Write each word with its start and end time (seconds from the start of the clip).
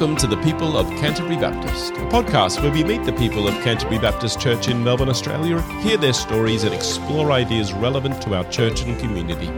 welcome 0.00 0.16
to 0.16 0.26
the 0.26 0.42
people 0.42 0.78
of 0.78 0.88
Canterbury 0.92 1.36
Baptist, 1.36 1.92
a 1.92 2.06
podcast 2.06 2.62
where 2.62 2.72
we 2.72 2.82
meet 2.82 3.04
the 3.04 3.12
people 3.12 3.46
of 3.46 3.52
Canterbury 3.62 3.98
Baptist 3.98 4.40
Church 4.40 4.68
in 4.68 4.82
Melbourne, 4.82 5.10
Australia, 5.10 5.60
hear 5.82 5.98
their 5.98 6.14
stories, 6.14 6.64
and 6.64 6.74
explore 6.74 7.32
ideas 7.32 7.74
relevant 7.74 8.22
to 8.22 8.34
our 8.34 8.44
church 8.44 8.80
and 8.80 8.98
community. 8.98 9.50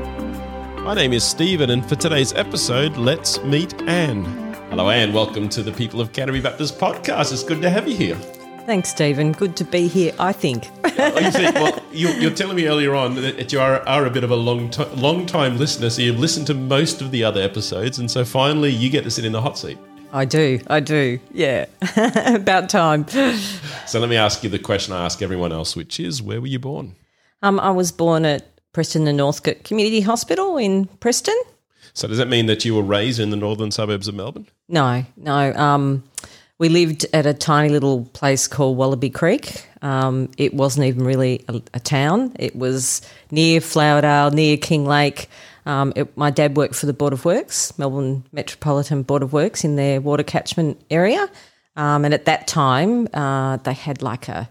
My 0.83 0.95
name 0.95 1.13
is 1.13 1.23
Stephen, 1.23 1.71
and 1.71 1.89
for 1.89 1.95
today's 1.95 2.33
episode, 2.33 2.97
let's 2.97 3.41
meet 3.45 3.81
Anne. 3.83 4.25
Hello, 4.71 4.91
Anne. 4.91 5.13
Welcome 5.13 5.49
to 5.51 5.63
the 5.63 5.71
People 5.71 6.01
of 6.01 6.13
Canterbury 6.13 6.43
Baptist 6.43 6.77
podcast. 6.77 7.33
It's 7.33 7.45
good 7.45 7.63
to 7.63 7.71
have 7.71 7.87
you 7.87 7.97
here. 7.97 8.17
Thanks, 8.67 8.89
Stephen. 8.89 9.31
Good 9.31 9.55
to 9.59 9.65
be 9.65 9.87
here, 9.87 10.13
I 10.19 10.33
think. 10.33 10.69
You 10.93 11.31
think, 11.31 11.55
well, 11.55 11.83
you, 11.91 12.09
you're 12.11 12.31
telling 12.31 12.57
me 12.57 12.67
earlier 12.67 12.95
on 12.95 13.15
that 13.15 13.53
you 13.53 13.61
are, 13.61 13.81
are 13.89 14.07
a 14.07 14.11
bit 14.11 14.25
of 14.25 14.31
a 14.31 14.37
long, 14.37 14.71
t- 14.71 14.85
long 14.97 15.25
time 15.25 15.57
listener, 15.57 15.89
so 15.89 16.03
you've 16.03 16.19
listened 16.19 16.47
to 16.49 16.55
most 16.55 17.01
of 17.01 17.11
the 17.13 17.25
other 17.25 17.41
episodes, 17.41 17.99
and 17.99 18.11
so 18.11 18.25
finally 18.25 18.71
you 18.71 18.91
get 18.91 19.03
to 19.05 19.11
sit 19.11 19.25
in 19.25 19.33
the 19.33 19.41
hot 19.41 19.57
seat. 19.57 19.79
I 20.13 20.27
do, 20.27 20.61
I 20.67 20.81
do, 20.81 21.19
yeah. 21.33 21.67
About 21.97 22.69
time. 22.69 23.09
So 23.87 23.99
let 23.99 24.11
me 24.11 24.17
ask 24.17 24.45
you 24.45 24.51
the 24.51 24.59
question 24.59 24.93
I 24.95 25.05
ask 25.07 25.23
everyone 25.23 25.53
else, 25.53 25.75
which 25.75 25.99
is 25.99 26.23
where 26.23 26.41
were 26.41 26.47
you 26.47 26.59
born? 26.59 26.95
Um, 27.43 27.59
I 27.59 27.71
was 27.71 27.91
born 27.91 28.27
at 28.27 28.47
Preston 28.73 29.07
and 29.09 29.17
Northcote 29.17 29.65
Community 29.65 30.03
Hospital 30.03 30.59
in 30.59 30.87
Preston. 31.01 31.39
So 31.95 32.09
does 32.09 32.19
that 32.19 32.29
mean 32.29 32.47
that 32.47 32.65
you 32.65 32.75
were 32.75 32.83
raised 32.83 33.21
in 33.21 33.31
the 33.31 33.37
northern 33.37 33.71
suburbs 33.71 34.07
of 34.07 34.15
Melbourne? 34.15 34.47
No, 34.69 35.05
no. 35.17 35.53
Um, 35.55 36.05
we 36.59 36.69
lived 36.69 37.07
at 37.13 37.27
a 37.27 37.35
tiny 37.35 37.71
little 37.71 38.05
place 38.13 38.47
called 38.47 38.77
Wallaby 38.77 39.11
Creek. 39.11 39.67
Um, 39.83 40.31
it 40.39 40.55
wasn't 40.55 40.87
even 40.87 41.05
really 41.05 41.45
a, 41.49 41.61
a 41.75 41.81
town. 41.81 42.35
It 42.39 42.55
was 42.55 43.03
near 43.31 43.61
Flowerdale, 43.61 44.33
near 44.33 44.57
Kinglake. 44.57 45.27
Um, 45.67 45.93
it, 45.97 46.17
my 46.17 46.31
dad 46.31 46.57
worked 46.57 46.75
for 46.75 46.87
the 46.87 46.93
Board 46.93 47.13
of 47.13 47.25
Works, 47.25 47.77
Melbourne 47.79 48.25
Metropolitan 48.33 49.03
Board 49.03 49.23
of 49.23 49.33
Works, 49.33 49.65
in 49.65 49.77
their 49.77 50.01
water 50.01 50.23
catchment 50.25 50.81
area. 50.91 51.29
Um, 51.77 52.05
and 52.05 52.13
at 52.13 52.25
that 52.25 52.47
time, 52.47 53.09
uh, 53.15 53.57
they 53.59 53.73
had 53.73 54.03
like 54.03 54.29
a 54.29 54.49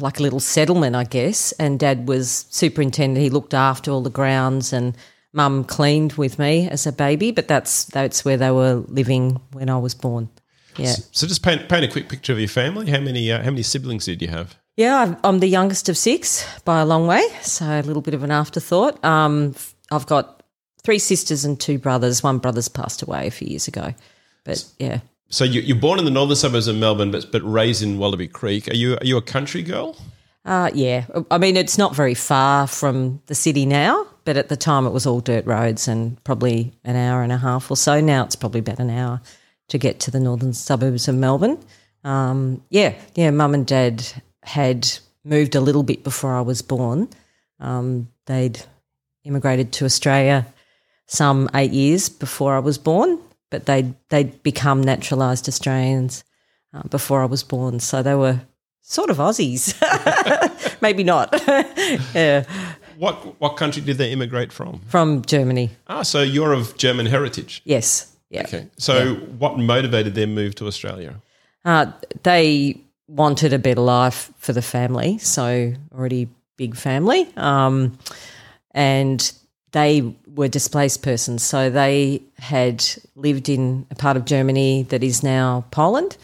like 0.00 0.20
a 0.20 0.22
little 0.22 0.40
settlement, 0.40 0.94
I 0.96 1.04
guess. 1.04 1.52
And 1.52 1.78
Dad 1.80 2.06
was 2.08 2.46
superintendent. 2.50 3.22
He 3.22 3.30
looked 3.30 3.54
after 3.54 3.90
all 3.90 4.02
the 4.02 4.10
grounds, 4.10 4.72
and 4.72 4.96
Mum 5.32 5.64
cleaned 5.64 6.12
with 6.14 6.38
me 6.38 6.68
as 6.68 6.86
a 6.86 6.92
baby. 6.92 7.30
But 7.32 7.48
that's 7.48 7.84
that's 7.86 8.24
where 8.24 8.36
they 8.36 8.50
were 8.50 8.84
living 8.88 9.40
when 9.52 9.68
I 9.70 9.78
was 9.78 9.94
born. 9.94 10.28
Yeah, 10.76 10.94
So 11.10 11.26
just 11.26 11.42
paint, 11.42 11.68
paint 11.68 11.84
a 11.84 11.88
quick 11.88 12.08
picture 12.08 12.32
of 12.32 12.38
your 12.38 12.48
family. 12.48 12.88
How 12.90 13.00
many 13.00 13.30
uh, 13.32 13.38
how 13.42 13.50
many 13.50 13.62
siblings 13.62 14.04
did 14.06 14.22
you 14.22 14.28
have? 14.28 14.56
yeah. 14.76 14.98
I'm- 14.98 15.16
I'm 15.24 15.40
the 15.40 15.48
youngest 15.48 15.88
of 15.88 15.96
six 15.96 16.44
by 16.64 16.80
a 16.80 16.84
long 16.86 17.06
way, 17.06 17.22
so 17.42 17.64
a 17.66 17.82
little 17.82 18.02
bit 18.02 18.14
of 18.14 18.22
an 18.22 18.30
afterthought. 18.30 19.04
Um, 19.04 19.54
I've 19.90 20.06
got 20.06 20.42
three 20.82 20.98
sisters 20.98 21.44
and 21.44 21.58
two 21.58 21.78
brothers. 21.78 22.22
One 22.22 22.38
brother's 22.38 22.68
passed 22.68 23.02
away 23.02 23.26
a 23.26 23.30
few 23.30 23.48
years 23.48 23.68
ago, 23.68 23.94
but 24.44 24.64
yeah. 24.78 25.00
So 25.28 25.44
you, 25.44 25.60
you're 25.60 25.76
born 25.76 25.98
in 25.98 26.04
the 26.04 26.10
northern 26.10 26.36
suburbs 26.36 26.66
of 26.66 26.76
Melbourne, 26.76 27.10
but 27.10 27.30
but 27.30 27.42
raised 27.42 27.82
in 27.82 27.98
Wallaby 27.98 28.28
Creek. 28.28 28.68
Are 28.68 28.74
you 28.74 28.94
are 28.94 29.04
you 29.04 29.16
a 29.16 29.22
country 29.22 29.62
girl? 29.62 29.96
Uh, 30.44 30.70
yeah, 30.74 31.04
I 31.30 31.36
mean, 31.36 31.56
it's 31.56 31.76
not 31.76 31.94
very 31.94 32.14
far 32.14 32.66
from 32.66 33.20
the 33.26 33.34
city 33.34 33.66
now, 33.66 34.06
but 34.24 34.38
at 34.38 34.48
the 34.48 34.56
time 34.56 34.86
it 34.86 34.90
was 34.90 35.06
all 35.06 35.20
dirt 35.20 35.44
roads 35.44 35.86
and 35.86 36.22
probably 36.24 36.72
an 36.82 36.96
hour 36.96 37.22
and 37.22 37.30
a 37.30 37.36
half 37.36 37.70
or 37.70 37.76
so. 37.76 38.00
Now 38.00 38.24
it's 38.24 38.36
probably 38.36 38.60
about 38.60 38.78
an 38.78 38.90
hour 38.90 39.20
to 39.68 39.78
get 39.78 40.00
to 40.00 40.10
the 40.10 40.18
northern 40.18 40.54
suburbs 40.54 41.08
of 41.08 41.14
Melbourne. 41.14 41.58
Um, 42.04 42.62
yeah, 42.70 42.94
yeah, 43.14 43.30
mum 43.30 43.52
and 43.52 43.66
dad 43.66 44.06
had 44.42 44.88
moved 45.24 45.54
a 45.54 45.60
little 45.60 45.82
bit 45.82 46.04
before 46.04 46.34
I 46.34 46.40
was 46.40 46.62
born. 46.62 47.08
Um, 47.60 48.08
they'd 48.24 48.62
immigrated 49.24 49.72
to 49.72 49.84
Australia 49.84 50.46
some 51.06 51.48
eight 51.54 51.72
years 51.72 52.08
before 52.08 52.54
I 52.54 52.60
was 52.60 52.78
born, 52.78 53.18
but 53.50 53.66
they'd, 53.66 53.94
they'd 54.08 54.42
become 54.42 54.80
naturalised 54.82 55.48
Australians 55.48 56.24
uh, 56.72 56.82
before 56.88 57.22
I 57.22 57.26
was 57.26 57.42
born. 57.42 57.80
So 57.80 58.02
they 58.02 58.14
were 58.14 58.40
sort 58.80 59.10
of 59.10 59.18
Aussies. 59.18 59.74
Maybe 60.82 61.02
not. 61.04 61.28
yeah, 62.14 62.44
What 62.96 63.40
what 63.40 63.56
country 63.56 63.82
did 63.82 63.98
they 63.98 64.12
immigrate 64.12 64.52
from? 64.52 64.80
from 64.88 65.22
Germany. 65.22 65.70
Ah, 65.88 66.02
so 66.02 66.22
you're 66.22 66.52
of 66.52 66.76
German 66.76 67.06
heritage. 67.06 67.60
Yes. 67.64 68.16
Yeah. 68.30 68.42
Okay. 68.42 68.66
So 68.78 69.14
what 69.38 69.58
motivated 69.58 70.14
their 70.14 70.26
move 70.28 70.54
to 70.56 70.66
Australia? 70.66 71.20
Uh, 71.64 71.86
they 72.22 72.76
wanted 73.08 73.52
a 73.52 73.58
better 73.58 73.80
life 73.80 74.30
for 74.38 74.52
the 74.52 74.62
family, 74.62 75.18
so 75.18 75.72
already 75.92 76.28
big 76.56 76.76
family, 76.76 77.26
um, 77.36 77.98
and 78.72 79.32
they 79.72 80.14
were 80.26 80.48
displaced 80.48 81.02
persons. 81.02 81.42
So 81.42 81.70
they 81.70 82.22
had 82.38 82.84
lived 83.14 83.48
in 83.48 83.86
a 83.90 83.94
part 83.94 84.16
of 84.16 84.24
Germany 84.24 84.84
that 84.84 85.02
is 85.02 85.22
now 85.22 85.64
Poland. 85.70 86.16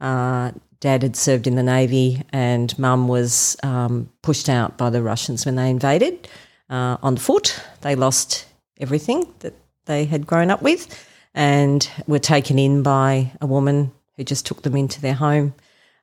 Uh, 0.00 0.52
Dad 0.80 1.02
had 1.02 1.16
served 1.16 1.46
in 1.46 1.54
the 1.54 1.62
navy, 1.62 2.22
and 2.30 2.78
Mum 2.78 3.08
was 3.08 3.56
um, 3.62 4.10
pushed 4.22 4.48
out 4.48 4.76
by 4.76 4.90
the 4.90 5.02
Russians 5.02 5.46
when 5.46 5.56
they 5.56 5.70
invaded 5.70 6.28
uh, 6.68 6.98
on 7.02 7.16
foot. 7.16 7.58
They 7.80 7.94
lost 7.94 8.46
everything 8.78 9.32
that 9.38 9.54
they 9.86 10.04
had 10.04 10.26
grown 10.26 10.50
up 10.50 10.60
with, 10.60 11.08
and 11.34 11.88
were 12.06 12.18
taken 12.18 12.58
in 12.58 12.82
by 12.82 13.32
a 13.40 13.46
woman 13.46 13.92
who 14.16 14.24
just 14.24 14.44
took 14.44 14.62
them 14.62 14.76
into 14.76 15.00
their 15.00 15.14
home, 15.14 15.54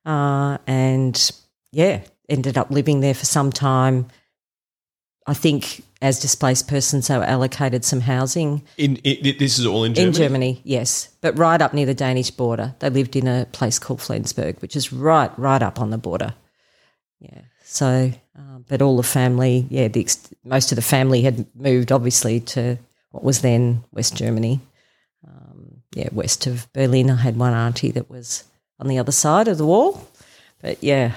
uh, 0.05 0.57
and 0.65 1.31
yeah, 1.71 2.01
ended 2.27 2.57
up 2.57 2.71
living 2.71 3.01
there 3.01 3.13
for 3.13 3.25
some 3.25 3.51
time. 3.51 4.07
I 5.27 5.33
think 5.33 5.83
as 6.01 6.19
displaced 6.19 6.67
persons, 6.67 7.07
they 7.07 7.17
were 7.17 7.23
allocated 7.23 7.85
some 7.85 8.01
housing 8.01 8.63
In, 8.77 8.95
in 8.97 9.37
this 9.37 9.59
is 9.59 9.65
all 9.67 9.83
in 9.83 9.93
Germany. 9.93 10.07
in 10.07 10.13
Germany, 10.13 10.61
yes, 10.63 11.09
but 11.21 11.37
right 11.37 11.61
up 11.61 11.73
near 11.73 11.85
the 11.85 11.93
Danish 11.93 12.31
border. 12.31 12.73
They 12.79 12.89
lived 12.89 13.15
in 13.15 13.27
a 13.27 13.45
place 13.51 13.77
called 13.77 14.01
Flensburg, 14.01 14.59
which 14.61 14.75
is 14.75 14.91
right, 14.91 15.31
right 15.37 15.61
up 15.61 15.79
on 15.79 15.91
the 15.91 15.99
border. 15.99 16.33
Yeah. 17.19 17.41
So, 17.63 18.11
uh, 18.37 18.57
but 18.67 18.81
all 18.81 18.97
the 18.97 19.03
family, 19.03 19.67
yeah, 19.69 19.87
the 19.87 20.01
ex- 20.01 20.33
most 20.43 20.71
of 20.71 20.75
the 20.75 20.81
family 20.81 21.21
had 21.21 21.45
moved, 21.55 21.91
obviously, 21.91 22.39
to 22.39 22.77
what 23.11 23.23
was 23.23 23.41
then 23.41 23.83
West 23.91 24.15
Germany. 24.15 24.59
Um, 25.25 25.83
yeah, 25.93 26.09
west 26.11 26.47
of 26.47 26.67
Berlin. 26.73 27.11
I 27.11 27.15
had 27.17 27.37
one 27.37 27.53
auntie 27.53 27.91
that 27.91 28.09
was 28.09 28.43
on 28.79 28.87
the 28.87 28.97
other 28.97 29.11
side 29.11 29.47
of 29.47 29.59
the 29.59 29.65
wall, 29.67 30.05
but 30.61 30.83
yeah, 30.83 31.13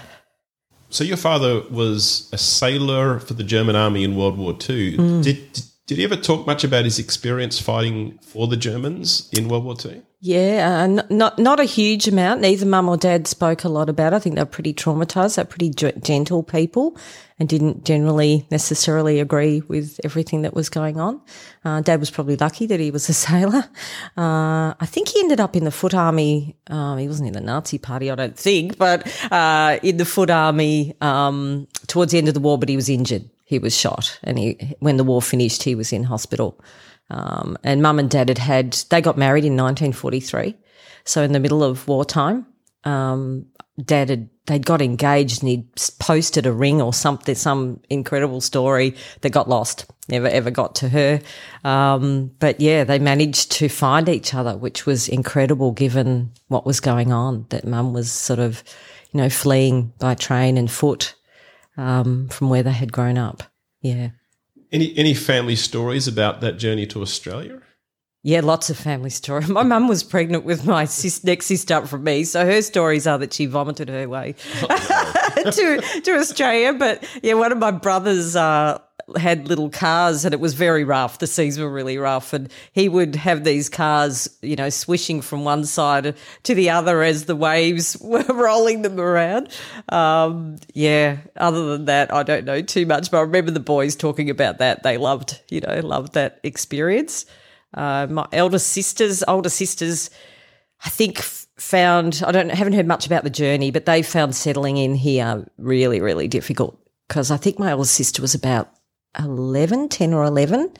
So 0.94 1.02
your 1.02 1.16
father 1.16 1.62
was 1.70 2.30
a 2.32 2.38
sailor 2.38 3.18
for 3.18 3.34
the 3.34 3.42
German 3.42 3.74
army 3.74 4.04
in 4.04 4.14
World 4.14 4.38
War 4.38 4.52
II. 4.52 4.96
Mm. 4.96 5.24
Did 5.24 5.60
did 5.86 5.98
he 5.98 6.04
ever 6.04 6.14
talk 6.14 6.46
much 6.46 6.62
about 6.62 6.84
his 6.84 7.00
experience 7.00 7.60
fighting 7.60 8.16
for 8.22 8.46
the 8.46 8.56
Germans 8.56 9.28
in 9.32 9.48
World 9.48 9.64
War 9.64 9.74
II? 9.84 10.02
Yeah, 10.26 10.84
uh, 10.84 11.02
not 11.10 11.38
not 11.38 11.60
a 11.60 11.64
huge 11.64 12.08
amount. 12.08 12.40
Neither 12.40 12.64
mum 12.64 12.88
or 12.88 12.96
dad 12.96 13.26
spoke 13.26 13.62
a 13.62 13.68
lot 13.68 13.90
about. 13.90 14.14
it. 14.14 14.16
I 14.16 14.18
think 14.20 14.36
they're 14.36 14.46
pretty 14.46 14.72
traumatized. 14.72 15.36
They're 15.36 15.44
pretty 15.44 15.68
gentle 15.68 16.42
people, 16.42 16.96
and 17.38 17.46
didn't 17.46 17.84
generally 17.84 18.46
necessarily 18.50 19.20
agree 19.20 19.60
with 19.68 20.00
everything 20.02 20.40
that 20.40 20.54
was 20.54 20.70
going 20.70 20.98
on. 20.98 21.20
Uh, 21.62 21.82
dad 21.82 22.00
was 22.00 22.10
probably 22.10 22.36
lucky 22.36 22.64
that 22.64 22.80
he 22.80 22.90
was 22.90 23.06
a 23.10 23.12
sailor. 23.26 23.64
Uh, 24.16 24.72
I 24.80 24.86
think 24.86 25.08
he 25.08 25.20
ended 25.20 25.40
up 25.40 25.56
in 25.56 25.64
the 25.64 25.70
Foot 25.70 25.92
Army. 25.92 26.56
Um, 26.68 26.96
he 26.96 27.06
wasn't 27.06 27.26
in 27.26 27.34
the 27.34 27.42
Nazi 27.42 27.76
Party, 27.76 28.10
I 28.10 28.14
don't 28.14 28.34
think, 28.34 28.78
but 28.78 29.06
uh, 29.30 29.78
in 29.82 29.98
the 29.98 30.06
Foot 30.06 30.30
Army 30.30 30.94
um, 31.02 31.68
towards 31.86 32.12
the 32.12 32.18
end 32.18 32.28
of 32.28 32.34
the 32.34 32.40
war. 32.40 32.58
But 32.58 32.70
he 32.70 32.76
was 32.76 32.88
injured. 32.88 33.28
He 33.44 33.58
was 33.58 33.76
shot, 33.76 34.18
and 34.22 34.38
he 34.38 34.74
when 34.78 34.96
the 34.96 35.04
war 35.04 35.20
finished, 35.20 35.64
he 35.64 35.74
was 35.74 35.92
in 35.92 36.04
hospital. 36.04 36.58
Um, 37.10 37.56
and 37.62 37.82
mum 37.82 37.98
and 37.98 38.10
dad 38.10 38.28
had 38.28 38.38
had, 38.38 38.72
they 38.90 39.00
got 39.00 39.18
married 39.18 39.44
in 39.44 39.56
1943. 39.56 40.56
So 41.04 41.22
in 41.22 41.32
the 41.32 41.40
middle 41.40 41.62
of 41.62 41.86
wartime, 41.86 42.46
um, 42.84 43.46
dad 43.82 44.08
had, 44.10 44.28
they'd 44.46 44.66
got 44.66 44.82
engaged 44.82 45.42
and 45.42 45.48
he'd 45.48 45.68
posted 45.98 46.46
a 46.46 46.52
ring 46.52 46.80
or 46.80 46.92
something, 46.92 47.34
some 47.34 47.80
incredible 47.90 48.40
story 48.40 48.94
that 49.20 49.30
got 49.30 49.48
lost. 49.48 49.86
Never 50.08 50.26
ever 50.26 50.50
got 50.50 50.74
to 50.76 50.88
her. 50.88 51.20
Um, 51.62 52.30
but 52.38 52.60
yeah, 52.60 52.84
they 52.84 52.98
managed 52.98 53.52
to 53.52 53.68
find 53.68 54.08
each 54.08 54.34
other, 54.34 54.56
which 54.56 54.86
was 54.86 55.08
incredible 55.08 55.72
given 55.72 56.32
what 56.48 56.66
was 56.66 56.80
going 56.80 57.12
on, 57.12 57.46
that 57.50 57.66
mum 57.66 57.92
was 57.92 58.10
sort 58.12 58.38
of, 58.38 58.62
you 59.12 59.18
know, 59.18 59.30
fleeing 59.30 59.92
by 59.98 60.14
train 60.14 60.58
and 60.58 60.70
foot, 60.70 61.14
um, 61.76 62.28
from 62.28 62.50
where 62.50 62.62
they 62.62 62.72
had 62.72 62.92
grown 62.92 63.16
up. 63.16 63.42
Yeah. 63.80 64.10
Any 64.74 64.92
any 64.98 65.14
family 65.14 65.54
stories 65.54 66.08
about 66.08 66.40
that 66.40 66.58
journey 66.58 66.84
to 66.88 67.00
Australia? 67.00 67.60
Yeah, 68.24 68.40
lots 68.40 68.70
of 68.70 68.76
family 68.76 69.10
story. 69.10 69.46
My 69.46 69.62
mum 69.62 69.86
was 69.86 70.02
pregnant 70.02 70.44
with 70.44 70.66
my 70.66 70.84
sis- 70.86 71.22
next 71.22 71.46
sister 71.46 71.74
up 71.74 71.86
from 71.86 72.02
me, 72.02 72.24
so 72.24 72.44
her 72.44 72.60
stories 72.60 73.06
are 73.06 73.18
that 73.18 73.32
she 73.32 73.46
vomited 73.46 73.88
her 73.88 74.08
way 74.08 74.34
to 74.62 76.00
to 76.02 76.10
Australia. 76.16 76.72
But 76.72 77.06
yeah, 77.22 77.34
one 77.34 77.52
of 77.52 77.58
my 77.58 77.70
brothers 77.70 78.34
uh, 78.34 78.80
had 79.16 79.48
little 79.48 79.70
cars, 79.70 80.24
and 80.24 80.32
it 80.32 80.40
was 80.40 80.54
very 80.54 80.84
rough. 80.84 81.18
The 81.18 81.26
seas 81.26 81.58
were 81.58 81.70
really 81.70 81.98
rough, 81.98 82.32
and 82.32 82.50
he 82.72 82.88
would 82.88 83.16
have 83.16 83.44
these 83.44 83.68
cars, 83.68 84.28
you 84.42 84.56
know, 84.56 84.70
swishing 84.70 85.20
from 85.20 85.44
one 85.44 85.64
side 85.64 86.16
to 86.44 86.54
the 86.54 86.70
other 86.70 87.02
as 87.02 87.24
the 87.24 87.36
waves 87.36 87.96
were 88.00 88.24
rolling 88.24 88.82
them 88.82 88.98
around. 88.98 89.48
Um, 89.88 90.56
yeah. 90.72 91.18
Other 91.36 91.66
than 91.66 91.86
that, 91.86 92.12
I 92.12 92.22
don't 92.22 92.44
know 92.44 92.62
too 92.62 92.86
much, 92.86 93.10
but 93.10 93.18
I 93.18 93.22
remember 93.22 93.50
the 93.50 93.60
boys 93.60 93.96
talking 93.96 94.30
about 94.30 94.58
that. 94.58 94.82
They 94.82 94.96
loved, 94.96 95.40
you 95.50 95.60
know, 95.60 95.80
loved 95.80 96.14
that 96.14 96.40
experience. 96.42 97.26
Uh, 97.72 98.06
my 98.08 98.26
elder 98.32 98.58
sisters, 98.58 99.24
older 99.26 99.48
sisters, 99.48 100.10
I 100.84 100.88
think 100.88 101.18
found 101.56 102.22
I 102.26 102.32
don't 102.32 102.50
haven't 102.50 102.72
heard 102.72 102.86
much 102.86 103.06
about 103.06 103.24
the 103.24 103.30
journey, 103.30 103.70
but 103.70 103.86
they 103.86 104.02
found 104.02 104.34
settling 104.34 104.76
in 104.76 104.94
here 104.94 105.46
really 105.56 106.00
really 106.00 106.28
difficult 106.28 106.78
because 107.08 107.30
I 107.30 107.36
think 107.36 107.58
my 107.58 107.72
older 107.72 107.86
sister 107.86 108.22
was 108.22 108.34
about 108.34 108.70
11, 109.18 109.88
10 109.88 110.14
or 110.14 110.24
11. 110.24 110.72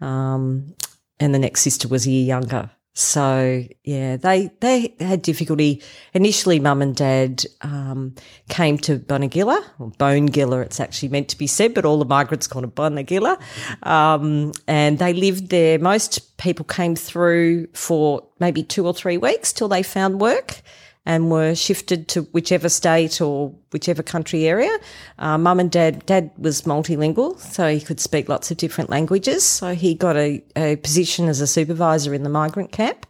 Um, 0.00 0.74
and 1.20 1.34
the 1.34 1.38
next 1.38 1.62
sister 1.62 1.88
was 1.88 2.06
a 2.06 2.10
year 2.10 2.26
younger. 2.26 2.70
So 2.96 3.64
yeah, 3.82 4.16
they 4.16 4.52
they 4.60 4.94
had 5.00 5.20
difficulty 5.22 5.82
initially. 6.12 6.60
Mum 6.60 6.80
and 6.80 6.94
Dad 6.94 7.44
um, 7.62 8.14
came 8.48 8.78
to 8.78 9.00
Bonagilla 9.00 9.60
or 9.80 9.90
Bonegilla. 9.90 10.62
It's 10.62 10.78
actually 10.78 11.08
meant 11.08 11.28
to 11.30 11.38
be 11.38 11.48
said, 11.48 11.74
but 11.74 11.84
all 11.84 11.98
the 11.98 12.04
migrants 12.04 12.46
call 12.46 12.62
it 12.62 12.72
Bonegilla, 12.76 13.40
um, 13.82 14.52
and 14.68 15.00
they 15.00 15.12
lived 15.12 15.48
there. 15.48 15.80
Most 15.80 16.36
people 16.36 16.64
came 16.64 16.94
through 16.94 17.66
for 17.72 18.28
maybe 18.38 18.62
two 18.62 18.86
or 18.86 18.94
three 18.94 19.18
weeks 19.18 19.52
till 19.52 19.66
they 19.66 19.82
found 19.82 20.20
work 20.20 20.62
and 21.06 21.30
were 21.30 21.54
shifted 21.54 22.08
to 22.08 22.22
whichever 22.32 22.68
state 22.68 23.20
or 23.20 23.54
whichever 23.72 24.02
country 24.02 24.46
area. 24.46 24.74
Uh, 25.18 25.36
Mum 25.36 25.60
and 25.60 25.70
dad, 25.70 26.04
dad 26.06 26.30
was 26.38 26.62
multilingual, 26.62 27.38
so 27.38 27.68
he 27.68 27.80
could 27.80 28.00
speak 28.00 28.28
lots 28.28 28.50
of 28.50 28.56
different 28.56 28.90
languages. 28.90 29.44
So 29.44 29.74
he 29.74 29.94
got 29.94 30.16
a, 30.16 30.42
a 30.56 30.76
position 30.76 31.28
as 31.28 31.40
a 31.40 31.46
supervisor 31.46 32.14
in 32.14 32.22
the 32.22 32.30
migrant 32.30 32.72
camp. 32.72 33.06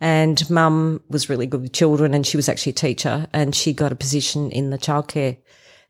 And 0.00 0.50
mum 0.50 1.00
was 1.08 1.28
really 1.28 1.46
good 1.46 1.62
with 1.62 1.72
children 1.72 2.12
and 2.12 2.26
she 2.26 2.36
was 2.36 2.48
actually 2.48 2.70
a 2.70 2.74
teacher 2.74 3.28
and 3.32 3.54
she 3.54 3.72
got 3.72 3.92
a 3.92 3.94
position 3.94 4.50
in 4.50 4.70
the 4.70 4.78
childcare 4.78 5.38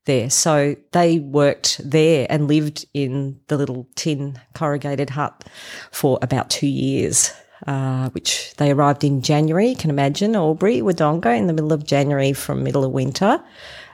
there. 0.05 0.29
So 0.29 0.77
they 0.93 1.19
worked 1.19 1.81
there 1.83 2.27
and 2.29 2.47
lived 2.47 2.85
in 2.93 3.41
the 3.49 3.57
little 3.57 3.89
tin 3.95 4.39
corrugated 4.53 5.09
hut 5.09 5.49
for 5.93 6.19
about 6.21 6.51
two 6.51 6.67
years 6.67 7.33
uh, 7.67 8.11
which 8.11 8.55
they 8.57 8.71
arrived 8.71 9.05
in 9.05 9.23
January. 9.23 9.69
You 9.69 9.77
can 9.77 9.91
imagine 9.91 10.35
Albury, 10.35 10.81
Wodonga, 10.81 11.37
in 11.37 11.47
the 11.47 11.53
middle 11.53 11.73
of 11.73 11.85
January 11.85 12.33
from 12.33 12.63
middle 12.63 12.85
of 12.85 12.93
winter, 12.93 13.43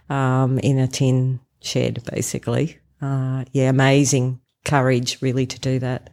um, 0.08 0.58
in 0.58 0.78
a 0.78 0.88
tin 0.88 1.40
shed, 1.60 2.02
basically. 2.10 2.78
Uh, 3.00 3.44
yeah, 3.52 3.68
amazing 3.68 4.40
courage, 4.64 5.18
really, 5.20 5.46
to 5.46 5.58
do 5.60 5.78
that. 5.80 6.10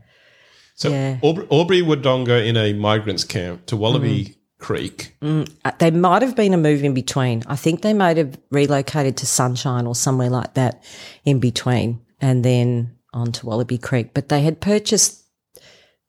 So 0.76 0.90
yeah. 0.90 1.20
Albury, 1.24 1.48
Albury 1.52 1.82
Wodonga 1.82 2.46
in 2.46 2.58
a 2.58 2.74
migrants 2.74 3.24
camp 3.24 3.66
to 3.68 3.78
Wallaby 3.78 4.26
mm. 4.26 4.36
Creek. 4.60 5.16
Mm, 5.22 5.50
uh, 5.64 5.72
they 5.80 5.92
might 5.92 6.22
have 6.22 6.36
been 6.36 6.54
a 6.54 6.58
move 6.58 6.84
in 6.84 6.94
between. 6.94 7.44
I 7.48 7.56
think 7.56 7.82
they 7.82 7.94
might 7.94 8.18
have 8.18 8.38
relocated 8.52 9.18
to 9.18 9.26
Sunshine 9.26 9.88
or 9.88 9.96
somewhere 9.96 10.30
like 10.30 10.56
that 10.56 10.84
in 11.24 11.40
between, 11.40 12.02
and 12.20 12.44
then 12.44 12.98
on 13.14 13.32
to 13.32 13.46
Wallaby 13.46 13.78
Creek. 13.78 14.14
But 14.14 14.30
they 14.30 14.42
had 14.42 14.60
purchased 14.60 15.25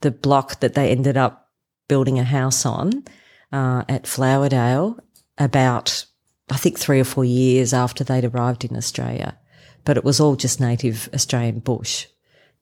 the 0.00 0.10
block 0.10 0.60
that 0.60 0.75
they 0.75 0.90
ended 0.90 1.16
up 1.16 1.50
building 1.88 2.19
a 2.19 2.25
house 2.25 2.66
on 2.66 3.04
uh, 3.52 3.84
at 3.88 4.04
Flowerdale 4.04 4.98
about, 5.38 6.06
I 6.50 6.56
think, 6.56 6.78
three 6.78 7.00
or 7.00 7.04
four 7.04 7.25
years 7.25 7.72
after 7.72 8.04
they'd 8.04 8.25
arrived 8.25 8.64
in 8.64 8.76
Australia. 8.76 9.38
But 9.84 9.96
it 9.96 10.04
was 10.04 10.20
all 10.20 10.37
just 10.37 10.60
native 10.60 11.08
Australian 11.14 11.60
bush. 11.60 12.06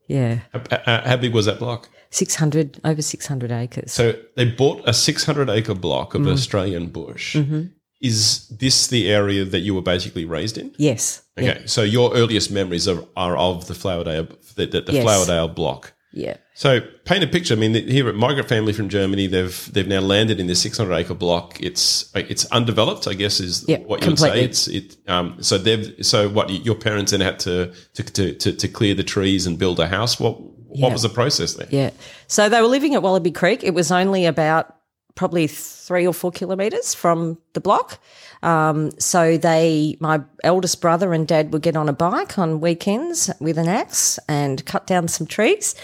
Yeah. 0.06 0.40
How, 0.52 1.02
how 1.04 1.16
big 1.16 1.32
was 1.32 1.46
that 1.46 1.58
block? 1.58 1.88
600, 2.10 2.80
over 2.84 3.02
600 3.02 3.50
acres. 3.50 3.92
So 3.92 4.14
they 4.36 4.44
bought 4.44 4.82
a 4.86 4.92
600 4.92 5.50
acre 5.50 5.74
block 5.74 6.14
of 6.14 6.22
mm. 6.22 6.32
Australian 6.32 6.88
bush. 6.88 7.34
Mm-hmm. 7.34 7.64
Is 8.00 8.48
this 8.48 8.88
the 8.88 9.10
area 9.10 9.44
that 9.44 9.60
you 9.60 9.74
were 9.74 9.82
basically 9.82 10.24
raised 10.26 10.58
in? 10.58 10.74
Yes. 10.76 11.22
Okay. 11.38 11.46
Yeah. 11.46 11.66
So 11.66 11.82
your 11.82 12.14
earliest 12.14 12.50
memories 12.50 12.86
are, 12.86 13.02
are 13.16 13.36
of 13.36 13.66
the 13.66 13.74
Flowerdale, 13.74 14.28
the, 14.54 14.66
the, 14.66 14.82
the 14.82 14.92
yes. 14.92 15.04
Flowerdale 15.04 15.52
block. 15.54 15.93
Yeah. 16.14 16.36
So 16.54 16.80
paint 17.04 17.24
a 17.24 17.26
picture. 17.26 17.54
I 17.54 17.56
mean, 17.56 17.74
here 17.74 18.08
at 18.08 18.14
migrant 18.14 18.48
family 18.48 18.72
from 18.72 18.88
Germany, 18.88 19.26
they've 19.26 19.72
they've 19.72 19.86
now 19.86 20.00
landed 20.00 20.38
in 20.38 20.46
this 20.46 20.62
600 20.62 20.94
acre 20.94 21.14
block. 21.14 21.60
It's 21.60 22.10
it's 22.14 22.46
undeveloped, 22.46 23.08
I 23.08 23.14
guess, 23.14 23.40
is 23.40 23.64
yeah, 23.66 23.78
what 23.78 24.00
you 24.00 24.08
completely. 24.08 24.42
would 24.42 24.56
say. 24.56 24.74
It's 24.74 24.94
it. 24.94 25.10
Um, 25.10 25.42
so 25.42 25.58
they've 25.58 25.94
so 26.06 26.28
what 26.28 26.50
your 26.50 26.76
parents 26.76 27.10
then 27.10 27.20
had 27.20 27.40
to 27.40 27.72
to, 27.94 28.02
to 28.04 28.34
to 28.34 28.52
to 28.52 28.68
clear 28.68 28.94
the 28.94 29.02
trees 29.02 29.46
and 29.46 29.58
build 29.58 29.80
a 29.80 29.88
house. 29.88 30.20
What 30.20 30.40
what 30.40 30.88
yeah. 30.88 30.92
was 30.92 31.02
the 31.02 31.08
process 31.08 31.54
there? 31.54 31.68
Yeah. 31.70 31.90
So 32.28 32.48
they 32.48 32.60
were 32.60 32.68
living 32.68 32.94
at 32.94 33.02
Wallaby 33.02 33.32
Creek. 33.32 33.64
It 33.64 33.74
was 33.74 33.90
only 33.90 34.24
about 34.24 34.76
probably 35.16 35.48
three 35.48 36.06
or 36.06 36.14
four 36.14 36.30
kilometres 36.30 36.94
from 36.94 37.38
the 37.54 37.60
block. 37.60 37.98
Um, 38.44 38.90
so 39.00 39.38
they, 39.38 39.96
my 40.00 40.22
eldest 40.44 40.82
brother 40.82 41.14
and 41.14 41.26
dad 41.26 41.52
would 41.52 41.62
get 41.62 41.76
on 41.76 41.88
a 41.88 41.94
bike 41.94 42.38
on 42.38 42.60
weekends 42.60 43.30
with 43.40 43.56
an 43.56 43.68
axe 43.68 44.18
and 44.28 44.64
cut 44.66 44.86
down 44.86 45.08
some 45.08 45.26
trees 45.26 45.74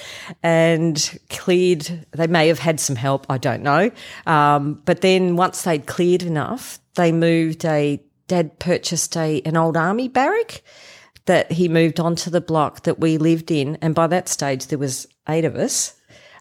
and 0.43 1.19
cleared. 1.31 2.07
They 2.13 2.27
may 2.27 2.49
have 2.49 2.59
had 2.59 2.79
some 2.79 2.97
help, 2.97 3.27
I 3.31 3.39
don't 3.39 3.63
know. 3.63 3.91
Um, 4.27 4.83
but 4.85 5.01
then 5.01 5.37
once 5.37 5.63
they'd 5.63 5.87
cleared 5.87 6.23
enough, 6.23 6.79
they 6.97 7.13
moved 7.13 7.65
a, 7.65 8.03
dad 8.29 8.59
purchased 8.59 9.17
a, 9.17 9.41
an 9.47 9.57
old 9.57 9.77
army 9.77 10.09
barrack 10.09 10.63
that 11.25 11.51
he 11.53 11.67
moved 11.67 11.99
onto 11.99 12.31
the 12.31 12.41
block 12.41 12.83
that 12.83 13.01
we 13.01 13.17
lived 13.17 13.51
in. 13.51 13.77
And 13.81 13.95
by 13.95 14.07
that 14.09 14.29
stage, 14.29 14.67
there 14.67 14.79
was 14.79 15.07
eight 15.29 15.47
of 15.47 15.57
us 15.57 15.95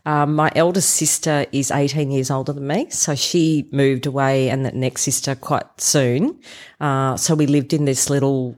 um, 0.09 0.33
my 0.33 0.51
eldest 0.55 0.89
sister 0.95 1.45
is 1.51 1.69
18 1.69 2.09
years 2.09 2.31
older 2.31 2.51
than 2.51 2.65
me, 2.65 2.89
so 2.89 3.13
she 3.13 3.69
moved 3.71 4.07
away, 4.07 4.49
and 4.49 4.65
the 4.65 4.71
next 4.71 5.03
sister 5.03 5.35
quite 5.35 5.79
soon. 5.79 6.39
Uh, 6.79 7.15
so 7.15 7.35
we 7.35 7.45
lived 7.45 7.73
in 7.73 7.85
this 7.85 8.09
little, 8.09 8.57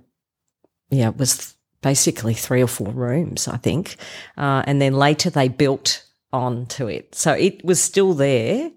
yeah, 0.89 1.09
it 1.09 1.17
was 1.17 1.53
basically 1.81 2.33
three 2.33 2.63
or 2.63 2.67
four 2.67 2.93
rooms, 2.93 3.49
I 3.49 3.57
think. 3.57 3.97
Uh, 4.37 4.63
and 4.65 4.81
then 4.81 4.93
later 4.93 5.29
they 5.29 5.49
built 5.49 6.05
onto 6.31 6.87
it. 6.87 7.15
So 7.15 7.33
it 7.33 7.65
was 7.65 7.81
still 7.81 8.13
there 8.13 8.71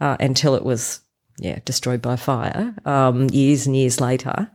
uh, 0.00 0.16
until 0.18 0.54
it 0.54 0.64
was, 0.64 1.00
yeah, 1.38 1.58
destroyed 1.66 2.00
by 2.00 2.16
fire 2.16 2.74
um, 2.86 3.28
years 3.32 3.66
and 3.66 3.76
years 3.76 4.00
later. 4.00 4.50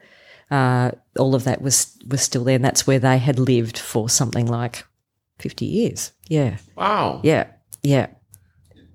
Uh, 0.50 0.90
all 1.20 1.36
of 1.36 1.44
that 1.44 1.62
was 1.62 1.96
was 2.08 2.24
still 2.24 2.44
there, 2.44 2.56
and 2.56 2.66
that's 2.66 2.88
where 2.88 2.98
they 2.98 3.20
had 3.20 3.38
lived 3.38 3.78
for 3.78 4.10
something 4.10 4.48
like 4.48 4.86
50 5.38 5.66
years. 5.66 6.14
Yeah. 6.28 6.58
Wow. 6.76 7.22
Yeah. 7.24 7.52
Yeah. 7.84 8.08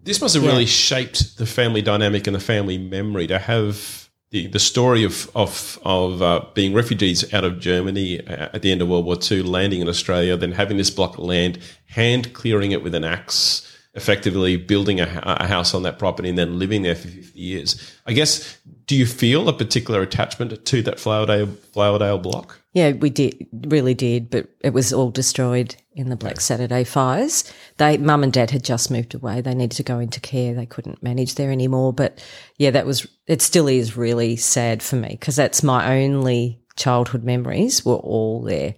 This 0.03 0.21
must 0.21 0.35
have 0.35 0.45
yeah. 0.45 0.51
really 0.51 0.67
shaped 0.67 1.39
the 1.39 1.47
family 1.47 1.81
dynamic 1.81 2.27
and 2.27 2.37
the 2.37 2.41
family 2.41 2.77
memory 2.77 3.27
to 3.27 3.39
have 3.39 4.11
the, 4.31 4.49
the 4.49 4.59
story 4.59 5.05
of 5.05 5.31
of, 5.35 5.79
of 5.85 6.21
uh, 6.21 6.45
being 6.55 6.75
refugees 6.75 7.33
out 7.33 7.45
of 7.45 7.61
Germany 7.61 8.19
at 8.27 8.63
the 8.63 8.73
end 8.73 8.83
of 8.83 8.89
World 8.89 9.07
War 9.07 9.17
II, 9.31 9.43
landing 9.43 9.81
in 9.81 9.89
Australia, 9.89 10.37
then 10.37 10.53
having 10.53 10.77
this 10.77 10.91
block 10.91 11.17
of 11.17 11.25
land, 11.25 11.59
hand 11.87 12.35
clearing 12.35 12.73
it 12.73 12.83
with 12.83 12.95
an 12.95 13.05
axe, 13.05 13.74
effectively 13.95 14.57
building 14.57 15.01
a, 15.01 15.23
a 15.23 15.47
house 15.47 15.73
on 15.75 15.83
that 15.85 15.99
property, 15.99 16.29
and 16.29 16.39
then 16.39 16.59
living 16.59 16.83
there 16.83 16.95
for 16.95 17.09
50 17.09 17.39
years. 17.39 17.93
I 18.07 18.13
guess, 18.13 18.59
do 18.87 18.97
you 18.97 19.07
feel 19.07 19.49
a 19.49 19.53
particular 19.53 20.03
attachment 20.03 20.65
to 20.65 20.83
that 20.83 20.97
Flowerdale, 20.97 21.47
Flowerdale 21.47 22.23
block? 22.23 22.61
Yeah, 22.73 22.91
we 22.91 23.09
did, 23.09 23.47
really 23.53 23.95
did, 23.95 24.31
but 24.31 24.49
it 24.61 24.71
was 24.71 24.93
all 24.93 25.13
destroyed 25.13 25.77
in 25.93 26.09
the 26.09 26.17
Black 26.17 26.41
Saturday 26.41 26.83
fires. 26.83 27.45
They, 27.77 27.99
mum 27.99 28.25
and 28.25 28.33
dad 28.33 28.51
had 28.51 28.65
just 28.65 28.91
moved 28.91 29.15
away. 29.15 29.41
They 29.41 29.55
needed 29.55 29.77
to 29.77 29.85
go 29.85 30.01
into 30.01 30.21
care. 30.21 30.55
They 30.55 30.67
couldn't 30.67 31.03
manage 31.03 31.37
there 31.37 31.53
anymore. 31.53 31.93
But 31.93 32.23
yeah, 32.59 32.73
that 32.73 32.85
was, 32.85 33.07
it 33.29 33.43
still 33.43 33.69
is 33.69 33.97
really 33.97 34.35
sad 34.35 34.83
for 34.83 34.97
me 34.97 35.11
because 35.11 35.37
that's 35.37 35.63
my 35.63 36.03
only 36.03 36.61
childhood 36.75 37.23
memories 37.23 37.85
were 37.85 37.95
all 37.95 38.43
there. 38.43 38.75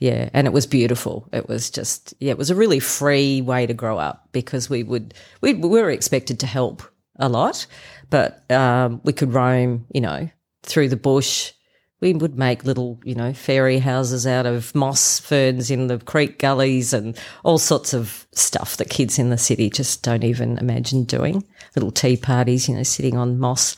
Yeah. 0.00 0.30
And 0.32 0.46
it 0.46 0.52
was 0.52 0.66
beautiful. 0.66 1.28
It 1.32 1.48
was 1.48 1.70
just, 1.70 2.14
yeah, 2.18 2.32
it 2.32 2.38
was 2.38 2.50
a 2.50 2.54
really 2.54 2.80
free 2.80 3.42
way 3.42 3.66
to 3.66 3.74
grow 3.74 3.98
up 3.98 4.28
because 4.32 4.68
we 4.68 4.82
would, 4.82 5.14
we, 5.40 5.54
we 5.54 5.68
were 5.68 5.90
expected 5.90 6.40
to 6.40 6.46
help 6.46 6.82
a 7.16 7.28
lot, 7.28 7.66
but 8.08 8.50
um, 8.50 9.00
we 9.04 9.12
could 9.12 9.32
roam, 9.32 9.86
you 9.92 10.00
know, 10.00 10.28
through 10.62 10.88
the 10.88 10.96
bush 10.96 11.52
we 12.00 12.14
would 12.14 12.38
make 12.38 12.64
little, 12.64 12.98
you 13.04 13.14
know, 13.14 13.32
fairy 13.32 13.78
houses 13.78 14.26
out 14.26 14.46
of 14.46 14.74
moss 14.74 15.20
ferns 15.20 15.70
in 15.70 15.86
the 15.86 15.98
creek 15.98 16.38
gullies 16.38 16.92
and 16.92 17.16
all 17.44 17.58
sorts 17.58 17.92
of 17.92 18.26
stuff 18.32 18.78
that 18.78 18.88
kids 18.88 19.18
in 19.18 19.30
the 19.30 19.38
city 19.38 19.68
just 19.68 20.02
don't 20.02 20.24
even 20.24 20.56
imagine 20.58 21.04
doing. 21.04 21.46
Little 21.76 21.90
tea 21.90 22.16
parties, 22.16 22.68
you 22.68 22.74
know, 22.74 22.82
sitting 22.82 23.16
on 23.16 23.38
moss. 23.38 23.76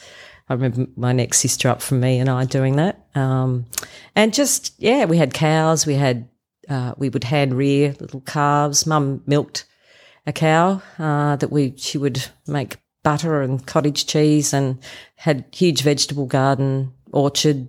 I 0.52 0.54
remember 0.54 0.86
my 0.96 1.12
next 1.12 1.40
sister 1.40 1.70
up 1.70 1.80
from 1.80 2.00
me 2.00 2.18
and 2.18 2.28
I 2.28 2.44
doing 2.44 2.76
that. 2.76 3.06
Um, 3.14 3.64
and 4.14 4.34
just, 4.34 4.74
yeah, 4.76 5.06
we 5.06 5.16
had 5.16 5.32
cows. 5.32 5.86
We 5.86 5.94
had, 5.94 6.28
uh, 6.68 6.92
we 6.98 7.08
would 7.08 7.24
hand 7.24 7.54
rear 7.54 7.94
little 7.98 8.20
calves. 8.20 8.86
Mum 8.86 9.22
milked 9.26 9.64
a 10.26 10.32
cow, 10.32 10.82
uh, 10.98 11.36
that 11.36 11.50
we, 11.50 11.72
she 11.78 11.96
would 11.96 12.26
make 12.46 12.76
butter 13.02 13.40
and 13.40 13.66
cottage 13.66 14.06
cheese 14.06 14.52
and 14.52 14.78
had 15.16 15.46
huge 15.52 15.80
vegetable 15.80 16.26
garden, 16.26 16.92
orchard, 17.12 17.68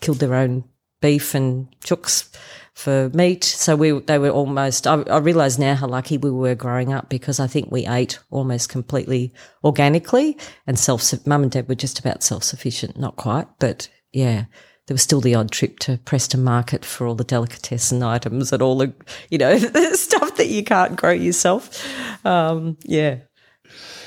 killed 0.00 0.18
their 0.18 0.34
own 0.34 0.64
beef 1.02 1.34
and 1.34 1.68
chooks 1.84 2.34
for 2.76 3.10
meat. 3.14 3.42
So 3.42 3.74
we 3.74 3.90
they 4.00 4.18
were 4.18 4.30
almost. 4.30 4.86
I, 4.86 5.00
I 5.02 5.18
realise 5.18 5.58
now 5.58 5.74
how 5.74 5.88
lucky 5.88 6.18
we 6.18 6.30
were 6.30 6.54
growing 6.54 6.92
up 6.92 7.08
because 7.08 7.40
I 7.40 7.46
think 7.46 7.72
we 7.72 7.86
ate 7.86 8.18
almost 8.30 8.68
completely 8.68 9.32
organically 9.64 10.36
and 10.66 10.78
self. 10.78 11.26
Mum 11.26 11.42
and 11.42 11.50
dad 11.50 11.68
were 11.68 11.74
just 11.74 11.98
about 11.98 12.22
self 12.22 12.44
sufficient, 12.44 12.98
not 12.98 13.16
quite, 13.16 13.48
but 13.58 13.88
yeah. 14.12 14.44
There 14.86 14.94
was 14.94 15.02
still 15.02 15.20
the 15.20 15.34
odd 15.34 15.50
trip 15.50 15.80
to 15.80 15.98
Preston 16.04 16.44
Market 16.44 16.84
for 16.84 17.08
all 17.08 17.16
the 17.16 17.24
delicatessen 17.24 18.04
items 18.04 18.52
and 18.52 18.62
all 18.62 18.78
the, 18.78 18.94
you 19.30 19.36
know, 19.36 19.58
the 19.58 19.96
stuff 19.96 20.36
that 20.36 20.46
you 20.46 20.62
can't 20.62 20.94
grow 20.94 21.10
yourself. 21.10 21.84
Um, 22.24 22.76
yeah. 22.84 23.16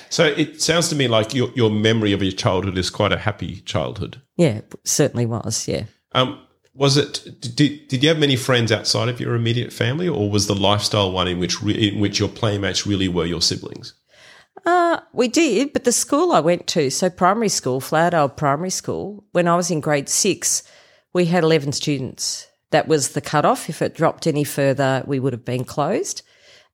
So 0.09 0.23
it 0.23 0.61
sounds 0.61 0.87
to 0.87 0.95
me 0.95 1.09
like 1.09 1.33
your 1.33 1.49
your 1.53 1.69
memory 1.69 2.13
of 2.13 2.23
your 2.23 2.31
childhood 2.31 2.77
is 2.77 2.89
quite 2.89 3.11
a 3.11 3.17
happy 3.17 3.57
childhood. 3.61 4.21
Yeah, 4.37 4.61
certainly 4.85 5.25
was. 5.25 5.67
Yeah. 5.67 5.83
Um, 6.13 6.39
was 6.73 6.97
it? 6.97 7.41
Did, 7.41 7.87
did 7.87 8.03
you 8.03 8.09
have 8.09 8.19
many 8.19 8.35
friends 8.35 8.71
outside 8.71 9.09
of 9.09 9.19
your 9.19 9.35
immediate 9.35 9.73
family, 9.73 10.07
or 10.07 10.29
was 10.29 10.47
the 10.47 10.55
lifestyle 10.55 11.11
one 11.11 11.27
in 11.27 11.39
which 11.39 11.61
in 11.63 11.99
which 11.99 12.19
your 12.19 12.29
playmates 12.29 12.85
really 12.85 13.07
were 13.07 13.25
your 13.25 13.41
siblings? 13.41 13.93
Uh, 14.65 14.99
we 15.13 15.27
did, 15.27 15.73
but 15.73 15.83
the 15.83 15.91
school 15.91 16.31
I 16.31 16.39
went 16.39 16.67
to, 16.67 16.89
so 16.89 17.09
primary 17.09 17.49
school, 17.49 17.79
Flowerdale 17.79 18.35
Primary 18.35 18.69
School, 18.69 19.23
when 19.31 19.47
I 19.47 19.55
was 19.55 19.71
in 19.71 19.79
grade 19.79 20.09
six, 20.09 20.63
we 21.13 21.25
had 21.25 21.43
11 21.43 21.71
students. 21.71 22.47
That 22.71 22.87
was 22.87 23.09
the 23.09 23.21
cutoff. 23.21 23.69
If 23.69 23.81
it 23.81 23.95
dropped 23.95 24.27
any 24.27 24.43
further, 24.43 25.03
we 25.07 25.19
would 25.19 25.33
have 25.33 25.45
been 25.45 25.63
closed. 25.65 26.21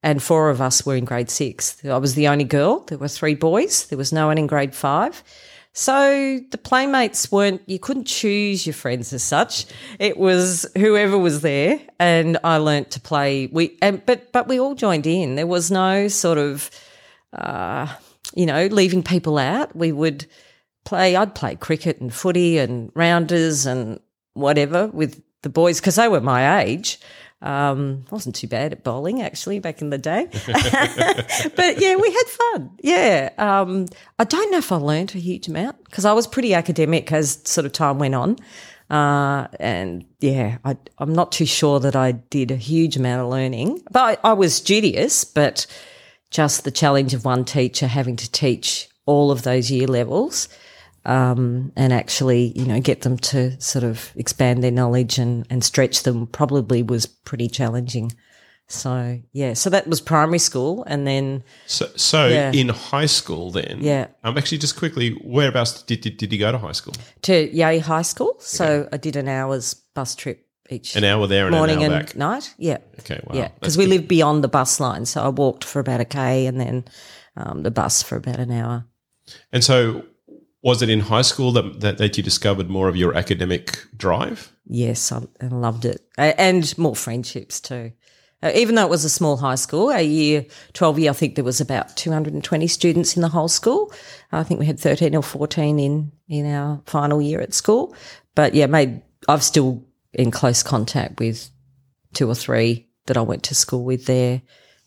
And 0.04 0.22
four 0.22 0.50
of 0.50 0.62
us 0.62 0.86
were 0.86 0.96
in 0.96 1.06
grade 1.06 1.30
six. 1.30 1.84
I 1.86 1.98
was 1.98 2.16
the 2.16 2.28
only 2.28 2.44
girl. 2.44 2.82
There 2.82 2.98
were 2.98 3.08
three 3.08 3.36
boys. 3.36 3.88
There 3.88 3.98
was 3.98 4.12
no 4.12 4.28
one 4.28 4.38
in 4.38 4.48
grade 4.48 4.76
five. 4.76 5.24
So 5.78 6.40
the 6.52 6.58
playmates 6.58 7.34
weren't, 7.34 7.62
you 7.66 7.80
couldn't 7.80 8.06
choose 8.06 8.66
your 8.66 8.74
friends 8.74 9.12
as 9.12 9.24
such. 9.24 9.66
It 10.00 10.16
was 10.16 10.66
whoever 10.78 11.18
was 11.18 11.42
there. 11.42 11.82
And 12.00 12.38
I 12.46 12.58
learnt 12.58 12.92
to 12.92 13.02
play. 13.02 13.48
We, 13.48 13.78
and, 13.82 14.04
but, 14.06 14.32
but 14.32 14.48
we 14.48 14.58
all 14.58 14.74
joined 14.74 15.06
in. 15.06 15.36
There 15.36 15.46
was 15.46 15.70
no 15.70 16.08
sort 16.08 16.38
of, 16.38 16.72
uh, 17.34 17.88
you 18.34 18.46
know, 18.46 18.68
leaving 18.68 19.04
people 19.04 19.38
out. 19.38 19.76
We 19.76 19.92
would 19.92 20.26
play, 20.86 21.18
I'd 21.18 21.36
play 21.36 21.58
cricket 21.58 22.00
and 22.00 22.14
footy 22.14 22.58
and 22.58 22.90
rounders 22.96 23.66
and 23.66 24.00
whatever 24.34 24.88
with 24.88 25.22
the 25.42 25.50
boys 25.50 25.82
because 25.82 25.96
they 25.96 26.08
were 26.08 26.22
my 26.22 26.62
age. 26.62 27.02
Um, 27.46 28.06
wasn't 28.10 28.36
too 28.36 28.48
bad 28.48 28.72
at 28.72 28.84
bowling 28.84 29.22
actually 29.22 29.60
back 29.60 29.80
in 29.80 29.92
the 29.92 30.00
day, 30.00 30.28
but 31.56 31.80
yeah, 31.80 31.96
we 31.96 32.12
had 32.12 32.24
fun. 32.26 32.72
Yeah, 32.82 33.30
um, 33.38 33.86
I 34.18 34.24
don't 34.24 34.50
know 34.50 34.58
if 34.58 34.72
I 34.72 34.78
learned 34.78 35.14
a 35.14 35.20
huge 35.20 35.48
amount 35.48 35.84
because 35.86 36.06
I 36.06 36.14
was 36.14 36.26
pretty 36.26 36.56
academic 36.56 37.12
as 37.12 37.40
sort 37.44 37.66
of 37.66 37.72
time 37.72 38.00
went 38.00 38.16
on, 38.16 38.38
uh, 38.90 39.48
and 39.60 40.06
yeah, 40.22 40.58
I, 40.66 40.76
am 41.00 41.14
not 41.14 41.32
too 41.32 41.46
sure 41.46 41.80
that 41.82 41.96
I 41.96 42.14
did 42.14 42.50
a 42.50 42.56
huge 42.56 42.98
amount 42.98 43.22
of 43.22 43.28
learning, 43.28 43.84
but 43.92 44.20
I, 44.24 44.32
I 44.32 44.34
was 44.34 44.56
studious. 44.56 45.24
But 45.24 45.68
just 46.32 46.64
the 46.64 46.72
challenge 46.72 47.14
of 47.14 47.26
one 47.26 47.46
teacher 47.46 47.86
having 47.86 48.16
to 48.16 48.32
teach 48.32 48.90
all 49.06 49.30
of 49.30 49.44
those 49.44 49.70
year 49.70 49.86
levels 49.86 50.50
um, 51.06 51.72
and 51.76 51.94
actually, 51.94 52.52
you 52.56 52.66
know, 52.66 52.80
get 52.80 53.02
them 53.02 53.18
to 53.18 53.60
sort 53.62 53.84
of 53.84 54.12
expand 54.16 54.64
their 54.64 54.72
knowledge 54.72 55.18
and, 55.18 55.46
and 55.50 55.64
stretch 55.64 56.04
them 56.04 56.28
probably 56.28 56.84
was 56.84 57.06
pretty 57.06 57.48
challenging. 57.48 58.12
So 58.68 59.20
yeah, 59.32 59.54
so 59.54 59.70
that 59.70 59.88
was 59.88 60.02
primary 60.02 60.40
school, 60.40 60.84
and 60.88 61.06
then 61.06 61.44
so 61.68 61.88
so 61.96 62.28
yeah. 62.28 62.52
in 62.52 62.70
high 62.70 63.06
school 63.06 63.52
then 63.52 63.78
yeah. 63.80 64.08
Um, 64.24 64.40
actually, 64.40 64.58
just 64.58 64.76
quickly, 64.76 65.12
whereabouts 65.24 65.84
did 65.84 66.02
did, 66.02 66.18
did 66.18 66.34
you 66.34 66.40
go 66.40 66.52
to 66.52 66.58
high 66.58 66.72
school? 66.72 66.94
To 67.24 67.56
Yea 67.56 67.78
High 67.78 68.02
School. 68.02 68.36
So 68.40 68.66
okay. 68.66 68.90
I 68.94 68.98
did 68.98 69.16
an 69.18 69.28
hour's 69.28 69.76
bus 69.76 70.16
trip 70.16 70.48
each 70.72 70.96
an 70.96 71.04
hour 71.04 71.28
there 71.28 71.52
morning 71.52 71.84
an 71.84 71.94
and 71.94 72.06
back. 72.08 72.16
night. 72.16 72.56
Yeah. 72.58 72.80
Okay. 73.02 73.22
Wow. 73.28 73.36
Yeah, 73.36 73.50
because 73.60 73.78
we 73.78 73.86
live 73.86 74.08
beyond 74.08 74.44
the 74.44 74.48
bus 74.48 74.80
line, 74.80 75.06
so 75.06 75.22
I 75.22 75.30
walked 75.30 75.64
for 75.64 75.80
about 75.80 76.02
a 76.02 76.06
k, 76.06 76.48
and 76.48 76.60
then 76.60 76.86
um, 77.38 77.62
the 77.62 77.72
bus 77.72 78.02
for 78.02 78.16
about 78.16 78.40
an 78.40 78.50
hour. 78.50 78.86
And 79.52 79.64
so, 79.64 80.04
was 80.66 80.82
it 80.82 80.90
in 80.90 81.00
high 81.00 81.22
school 81.22 81.52
that, 81.52 81.80
that, 81.82 82.00
that 82.00 82.18
you 82.18 82.24
discovered 82.24 82.70
more 82.72 82.90
of 82.90 82.96
your 82.96 83.16
academic 83.16 83.86
drive? 83.96 84.52
Yes, 84.66 85.12
I, 85.12 85.22
loved 85.44 85.86
it. 85.86 86.02
And 86.18 86.76
more 86.76 86.96
friendships 86.96 87.60
too. 87.60 87.92
Uh, 88.42 88.52
even 88.56 88.74
though 88.74 88.84
it 88.84 88.90
was 88.90 89.06
a 89.06 89.10
small 89.10 89.38
high 89.38 89.56
school, 89.56 89.92
a 89.92 90.02
year 90.02 90.44
12 90.74 91.00
year, 91.00 91.12
I 91.12 91.14
think 91.14 91.36
there 91.36 91.44
was 91.44 91.62
about 91.62 91.96
220 91.96 92.66
students 92.66 93.16
in 93.16 93.22
the 93.22 93.28
whole 93.28 93.48
school. 93.48 93.94
I 94.32 94.42
think 94.42 94.60
we 94.60 94.66
had 94.66 94.80
13 94.80 95.16
or 95.16 95.22
14 95.22 95.78
in, 95.78 96.12
in 96.28 96.52
our 96.52 96.82
final 96.88 97.22
year 97.22 97.42
at 97.42 97.54
school. 97.54 97.96
But 98.34 98.56
yeah, 98.56 98.66
made, 98.66 99.04
I've 99.30 99.44
still 99.44 99.86
in 100.14 100.32
close 100.32 100.64
contact 100.64 101.20
with 101.20 101.48
two 102.16 102.28
or 102.28 102.36
three 102.36 102.88
that 103.06 103.18
I 103.18 103.22
went 103.22 103.44
to 103.44 103.56
school 103.56 103.86
with 103.86 104.08
there. 104.08 104.42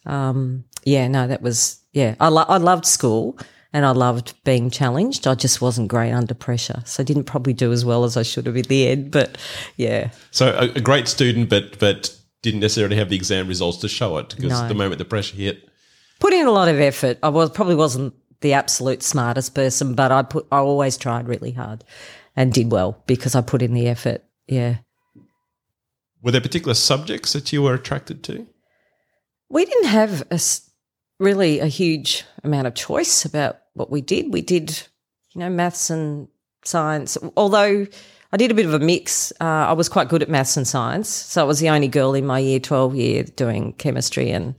Um, 0.06 0.64
yeah, 0.82 1.06
no, 1.06 1.28
that 1.28 1.40
was, 1.40 1.80
yeah, 1.92 2.16
I, 2.18 2.28
lo- 2.28 2.46
I 2.48 2.56
loved 2.56 2.84
school 2.84 3.38
and 3.72 3.84
I 3.84 3.90
loved 3.90 4.34
being 4.44 4.70
challenged. 4.70 5.26
I 5.26 5.34
just 5.34 5.60
wasn't 5.60 5.88
great 5.88 6.12
under 6.12 6.34
pressure, 6.34 6.82
so 6.84 7.02
I 7.02 7.04
didn't 7.04 7.24
probably 7.24 7.52
do 7.52 7.72
as 7.72 7.84
well 7.84 8.04
as 8.04 8.16
I 8.16 8.22
should 8.22 8.46
have 8.46 8.56
in 8.56 8.64
the 8.64 8.88
end. 8.88 9.10
But 9.10 9.38
yeah, 9.76 10.10
so 10.30 10.48
a, 10.54 10.78
a 10.78 10.80
great 10.80 11.08
student, 11.08 11.48
but 11.48 11.78
but 11.78 12.14
didn't 12.42 12.60
necessarily 12.60 12.96
have 12.96 13.08
the 13.08 13.16
exam 13.16 13.48
results 13.48 13.78
to 13.78 13.88
show 13.88 14.18
it 14.18 14.34
because 14.36 14.60
no. 14.60 14.68
the 14.68 14.74
moment 14.74 14.98
the 14.98 15.04
pressure 15.04 15.36
hit, 15.36 15.68
put 16.20 16.32
in 16.32 16.46
a 16.46 16.52
lot 16.52 16.68
of 16.68 16.80
effort. 16.80 17.18
I 17.22 17.28
was 17.28 17.50
probably 17.50 17.74
wasn't 17.74 18.14
the 18.40 18.52
absolute 18.54 19.02
smartest 19.02 19.54
person, 19.54 19.94
but 19.94 20.12
I 20.12 20.22
put 20.22 20.46
I 20.50 20.58
always 20.58 20.96
tried 20.96 21.28
really 21.28 21.52
hard 21.52 21.84
and 22.36 22.52
did 22.52 22.70
well 22.70 23.02
because 23.06 23.34
I 23.34 23.40
put 23.40 23.62
in 23.62 23.74
the 23.74 23.88
effort. 23.88 24.24
Yeah. 24.46 24.78
Were 26.22 26.32
there 26.32 26.40
particular 26.40 26.74
subjects 26.74 27.32
that 27.32 27.52
you 27.52 27.62
were 27.62 27.74
attracted 27.74 28.24
to? 28.24 28.46
We 29.50 29.64
didn't 29.64 29.88
have 29.88 30.24
a 30.30 30.38
really 31.18 31.60
a 31.60 31.66
huge 31.66 32.24
amount 32.44 32.66
of 32.66 32.74
choice 32.74 33.24
about 33.24 33.58
what 33.74 33.90
we 33.90 34.00
did. 34.00 34.32
We 34.32 34.42
did, 34.42 34.70
you 35.34 35.40
know, 35.40 35.50
maths 35.50 35.90
and 35.90 36.28
science, 36.64 37.18
although 37.36 37.86
I 38.32 38.36
did 38.36 38.50
a 38.50 38.54
bit 38.54 38.66
of 38.66 38.74
a 38.74 38.78
mix. 38.78 39.32
Uh, 39.40 39.44
I 39.44 39.72
was 39.72 39.88
quite 39.88 40.08
good 40.08 40.22
at 40.22 40.28
maths 40.28 40.56
and 40.56 40.66
science. 40.66 41.08
So 41.08 41.40
I 41.40 41.44
was 41.44 41.60
the 41.60 41.70
only 41.70 41.88
girl 41.88 42.14
in 42.14 42.26
my 42.26 42.38
year 42.38 42.60
12 42.60 42.94
year 42.94 43.22
doing 43.24 43.72
chemistry 43.74 44.30
and 44.30 44.54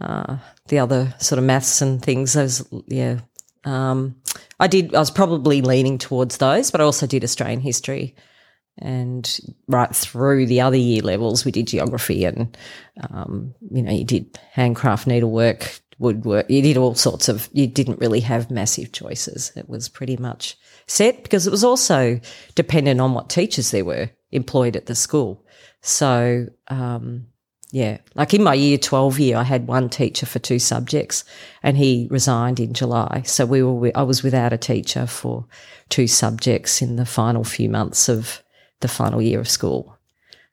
uh, 0.00 0.38
the 0.68 0.78
other 0.78 1.14
sort 1.18 1.38
of 1.38 1.44
maths 1.44 1.82
and 1.82 2.02
things. 2.02 2.32
Those, 2.32 2.66
yeah. 2.86 3.20
Um, 3.64 4.16
I 4.60 4.68
did, 4.68 4.94
I 4.94 5.00
was 5.00 5.10
probably 5.10 5.60
leaning 5.60 5.98
towards 5.98 6.38
those, 6.38 6.70
but 6.70 6.80
I 6.80 6.84
also 6.84 7.06
did 7.06 7.24
Australian 7.24 7.60
history 7.60 8.14
and 8.78 9.38
right 9.68 9.94
through 9.94 10.46
the 10.46 10.60
other 10.60 10.76
year 10.76 11.02
levels, 11.02 11.44
we 11.44 11.52
did 11.52 11.66
geography 11.66 12.24
and, 12.24 12.56
um, 13.10 13.54
you 13.70 13.82
know, 13.82 13.92
you 13.92 14.04
did 14.04 14.38
handcraft 14.52 15.06
needlework, 15.06 15.80
woodwork. 15.98 16.50
You 16.50 16.60
did 16.60 16.76
all 16.76 16.94
sorts 16.94 17.28
of, 17.28 17.48
you 17.52 17.66
didn't 17.66 18.00
really 18.00 18.20
have 18.20 18.50
massive 18.50 18.92
choices. 18.92 19.50
It 19.56 19.68
was 19.68 19.88
pretty 19.88 20.16
much 20.16 20.56
set 20.86 21.22
because 21.22 21.46
it 21.46 21.50
was 21.50 21.64
also 21.64 22.20
dependent 22.54 23.00
on 23.00 23.14
what 23.14 23.30
teachers 23.30 23.70
there 23.70 23.84
were 23.84 24.10
employed 24.30 24.76
at 24.76 24.86
the 24.86 24.94
school. 24.94 25.44
So, 25.80 26.46
um, 26.68 27.26
yeah, 27.72 27.98
like 28.14 28.32
in 28.32 28.42
my 28.42 28.54
year 28.54 28.78
12 28.78 29.18
year, 29.18 29.36
I 29.36 29.42
had 29.42 29.66
one 29.66 29.88
teacher 29.88 30.26
for 30.26 30.38
two 30.38 30.58
subjects 30.58 31.24
and 31.62 31.76
he 31.76 32.08
resigned 32.10 32.60
in 32.60 32.74
July. 32.74 33.22
So 33.24 33.44
we 33.44 33.62
were, 33.62 33.90
I 33.94 34.02
was 34.02 34.22
without 34.22 34.52
a 34.52 34.58
teacher 34.58 35.06
for 35.06 35.46
two 35.88 36.06
subjects 36.06 36.80
in 36.80 36.96
the 36.96 37.06
final 37.06 37.42
few 37.42 37.68
months 37.68 38.08
of 38.08 38.42
the 38.80 38.88
final 38.88 39.22
year 39.22 39.40
of 39.40 39.48
school. 39.48 39.96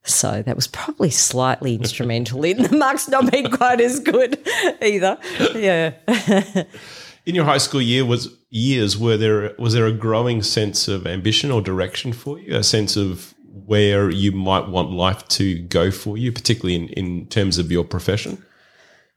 So 0.05 0.43
that 0.45 0.55
was 0.55 0.67
probably 0.67 1.09
slightly 1.09 1.75
instrumental 1.75 2.43
in 2.43 2.61
the 2.61 2.75
marks 2.75 3.07
not 3.07 3.31
being 3.31 3.49
quite 3.49 3.79
as 3.79 3.99
good 3.99 4.37
either. 4.81 5.17
Yeah. 5.55 5.93
in 7.25 7.35
your 7.35 7.45
high 7.45 7.57
school 7.57 7.81
year 7.81 8.05
was 8.05 8.29
years 8.49 8.97
were 8.97 9.17
there 9.17 9.55
was 9.57 9.73
there 9.73 9.85
a 9.85 9.93
growing 9.93 10.43
sense 10.43 10.87
of 10.87 11.07
ambition 11.07 11.51
or 11.51 11.61
direction 11.61 12.11
for 12.11 12.39
you, 12.39 12.55
a 12.55 12.63
sense 12.63 12.97
of 12.97 13.33
where 13.65 14.09
you 14.09 14.31
might 14.31 14.67
want 14.67 14.91
life 14.91 15.27
to 15.29 15.59
go 15.63 15.91
for 15.91 16.17
you, 16.17 16.31
particularly 16.31 16.75
in, 16.75 16.89
in 16.89 17.27
terms 17.27 17.57
of 17.57 17.71
your 17.71 17.83
profession? 17.83 18.43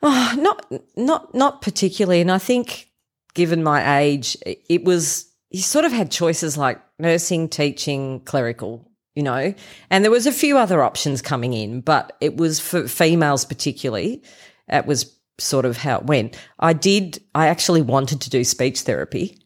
Oh, 0.03 0.35
not 0.39 0.71
not 0.97 1.35
not 1.35 1.63
particularly. 1.63 2.21
And 2.21 2.31
I 2.31 2.39
think 2.39 2.89
given 3.35 3.63
my 3.63 3.99
age, 3.99 4.37
it 4.45 4.85
was 4.85 5.27
you 5.51 5.63
sort 5.63 5.85
of 5.85 5.93
had 5.93 6.11
choices 6.11 6.57
like 6.57 6.81
nursing, 6.99 7.49
teaching, 7.49 8.21
clerical 8.21 8.86
you 9.17 9.23
know, 9.23 9.55
and 9.91 10.05
there 10.05 10.11
was 10.11 10.27
a 10.27 10.33
few 10.33 10.59
other 10.59 10.83
options 10.83 11.23
coming 11.23 11.55
in, 11.55 11.81
but 11.81 12.17
it 12.21 12.37
was 12.37 12.61
for 12.61 12.87
females 12.87 13.45
particularly. 13.45 14.23
That 14.69 14.87
was 14.87 15.17
sort 15.39 15.65
of 15.65 15.79
how 15.79 15.99
it 15.99 16.05
went. 16.05 16.39
I 16.61 16.75
did, 16.75 17.23
I 17.35 17.49
actually 17.49 17.83
wanted 17.83 18.21
to 18.21 18.31
do 18.31 18.45
speech 18.45 18.83
therapy, 18.83 19.39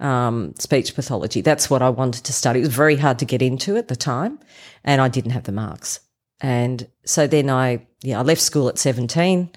um, 0.00 0.54
speech 0.58 0.94
pathology. 0.94 1.40
That's 1.40 1.70
what 1.70 1.82
I 1.82 1.88
wanted 1.88 2.24
to 2.24 2.32
study. 2.32 2.58
It 2.58 2.64
was 2.64 2.74
very 2.74 2.96
hard 2.96 3.20
to 3.20 3.24
get 3.24 3.42
into 3.42 3.76
at 3.76 3.88
the 3.88 3.96
time, 3.96 4.40
and 4.84 5.00
I 5.00 5.08
didn't 5.08 5.30
have 5.30 5.44
the 5.44 5.52
marks. 5.52 6.00
And 6.40 6.88
so 7.04 7.28
then 7.28 7.48
I, 7.48 7.86
yeah, 8.02 8.18
I 8.18 8.22
left 8.22 8.40
school 8.40 8.68
at 8.68 8.78
17, 8.78 9.50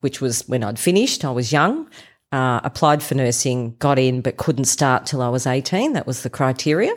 which 0.00 0.20
was 0.20 0.48
when 0.48 0.64
I'd 0.64 0.78
finished. 0.78 1.24
I 1.24 1.30
was 1.30 1.52
young. 1.52 1.88
Uh, 2.32 2.60
applied 2.64 3.00
for 3.00 3.14
nursing, 3.14 3.76
got 3.78 3.96
in, 3.96 4.20
but 4.20 4.38
couldn't 4.38 4.64
start 4.64 5.06
till 5.06 5.22
I 5.22 5.28
was 5.28 5.46
18. 5.46 5.92
That 5.92 6.04
was 6.04 6.24
the 6.24 6.30
criteria 6.30 6.92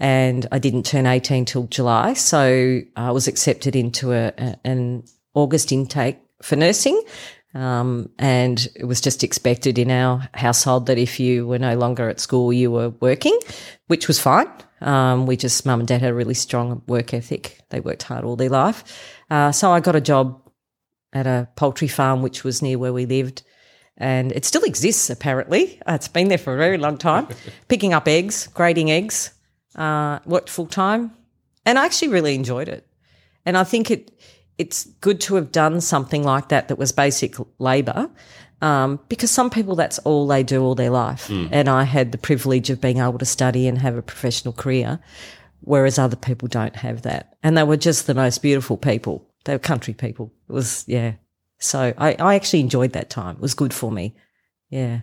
and 0.00 0.46
I 0.52 0.58
didn't 0.58 0.84
turn 0.86 1.06
18 1.06 1.44
till 1.44 1.64
July. 1.64 2.14
So 2.14 2.80
I 2.96 3.10
was 3.10 3.26
accepted 3.26 3.74
into 3.74 4.12
a, 4.12 4.32
a, 4.38 4.56
an 4.64 5.04
August 5.34 5.72
intake 5.72 6.18
for 6.42 6.56
nursing. 6.56 7.02
Um, 7.54 8.10
and 8.18 8.68
it 8.76 8.84
was 8.84 9.00
just 9.00 9.24
expected 9.24 9.78
in 9.78 9.90
our 9.90 10.28
household 10.34 10.86
that 10.86 10.98
if 10.98 11.18
you 11.18 11.46
were 11.46 11.58
no 11.58 11.76
longer 11.76 12.08
at 12.08 12.20
school, 12.20 12.52
you 12.52 12.70
were 12.70 12.90
working, 12.90 13.36
which 13.86 14.06
was 14.06 14.20
fine. 14.20 14.48
Um, 14.80 15.26
we 15.26 15.36
just, 15.36 15.66
mum 15.66 15.80
and 15.80 15.88
dad 15.88 16.02
had 16.02 16.10
a 16.10 16.14
really 16.14 16.34
strong 16.34 16.82
work 16.86 17.12
ethic. 17.12 17.58
They 17.70 17.80
worked 17.80 18.04
hard 18.04 18.24
all 18.24 18.36
their 18.36 18.50
life. 18.50 18.84
Uh, 19.30 19.50
so 19.50 19.72
I 19.72 19.80
got 19.80 19.96
a 19.96 20.00
job 20.00 20.40
at 21.12 21.26
a 21.26 21.48
poultry 21.56 21.88
farm, 21.88 22.22
which 22.22 22.44
was 22.44 22.62
near 22.62 22.78
where 22.78 22.92
we 22.92 23.06
lived. 23.06 23.42
and 23.96 24.30
it 24.30 24.44
still 24.44 24.62
exists 24.62 25.10
apparently. 25.10 25.80
It's 25.88 26.06
been 26.06 26.28
there 26.28 26.38
for 26.38 26.54
a 26.54 26.58
very 26.58 26.78
long 26.78 26.98
time. 26.98 27.26
Picking 27.68 27.94
up 27.94 28.06
eggs, 28.06 28.46
grading 28.48 28.92
eggs, 28.92 29.32
uh, 29.74 30.18
worked 30.24 30.50
full 30.50 30.66
time, 30.66 31.12
and 31.64 31.78
I 31.78 31.84
actually 31.84 32.08
really 32.08 32.34
enjoyed 32.34 32.68
it. 32.68 32.86
And 33.44 33.56
I 33.56 33.64
think 33.64 33.90
it 33.90 34.10
it's 34.58 34.86
good 35.00 35.20
to 35.22 35.36
have 35.36 35.52
done 35.52 35.80
something 35.80 36.24
like 36.24 36.48
that 36.48 36.68
that 36.68 36.78
was 36.78 36.92
basic 36.92 37.36
labour. 37.58 38.10
Um, 38.60 38.98
because 39.08 39.30
some 39.30 39.50
people 39.50 39.76
that's 39.76 40.00
all 40.00 40.26
they 40.26 40.42
do 40.42 40.64
all 40.64 40.74
their 40.74 40.90
life. 40.90 41.30
And 41.52 41.68
I 41.68 41.84
had 41.84 42.10
the 42.10 42.18
privilege 42.18 42.70
of 42.70 42.80
being 42.80 42.98
able 42.98 43.18
to 43.18 43.24
study 43.24 43.68
and 43.68 43.78
have 43.78 43.96
a 43.96 44.02
professional 44.02 44.52
career, 44.52 44.98
whereas 45.60 45.96
other 45.96 46.16
people 46.16 46.48
don't 46.48 46.74
have 46.74 47.02
that. 47.02 47.36
And 47.44 47.56
they 47.56 47.62
were 47.62 47.76
just 47.76 48.08
the 48.08 48.14
most 48.14 48.42
beautiful 48.42 48.76
people. 48.76 49.24
They 49.44 49.52
were 49.54 49.60
country 49.60 49.94
people. 49.94 50.32
It 50.48 50.52
was, 50.52 50.84
yeah. 50.88 51.12
So 51.60 51.94
I, 51.96 52.16
I 52.18 52.34
actually 52.34 52.58
enjoyed 52.60 52.94
that 52.94 53.10
time. 53.10 53.36
It 53.36 53.40
was 53.40 53.54
good 53.54 53.72
for 53.72 53.92
me. 53.92 54.16
Yeah. 54.70 55.02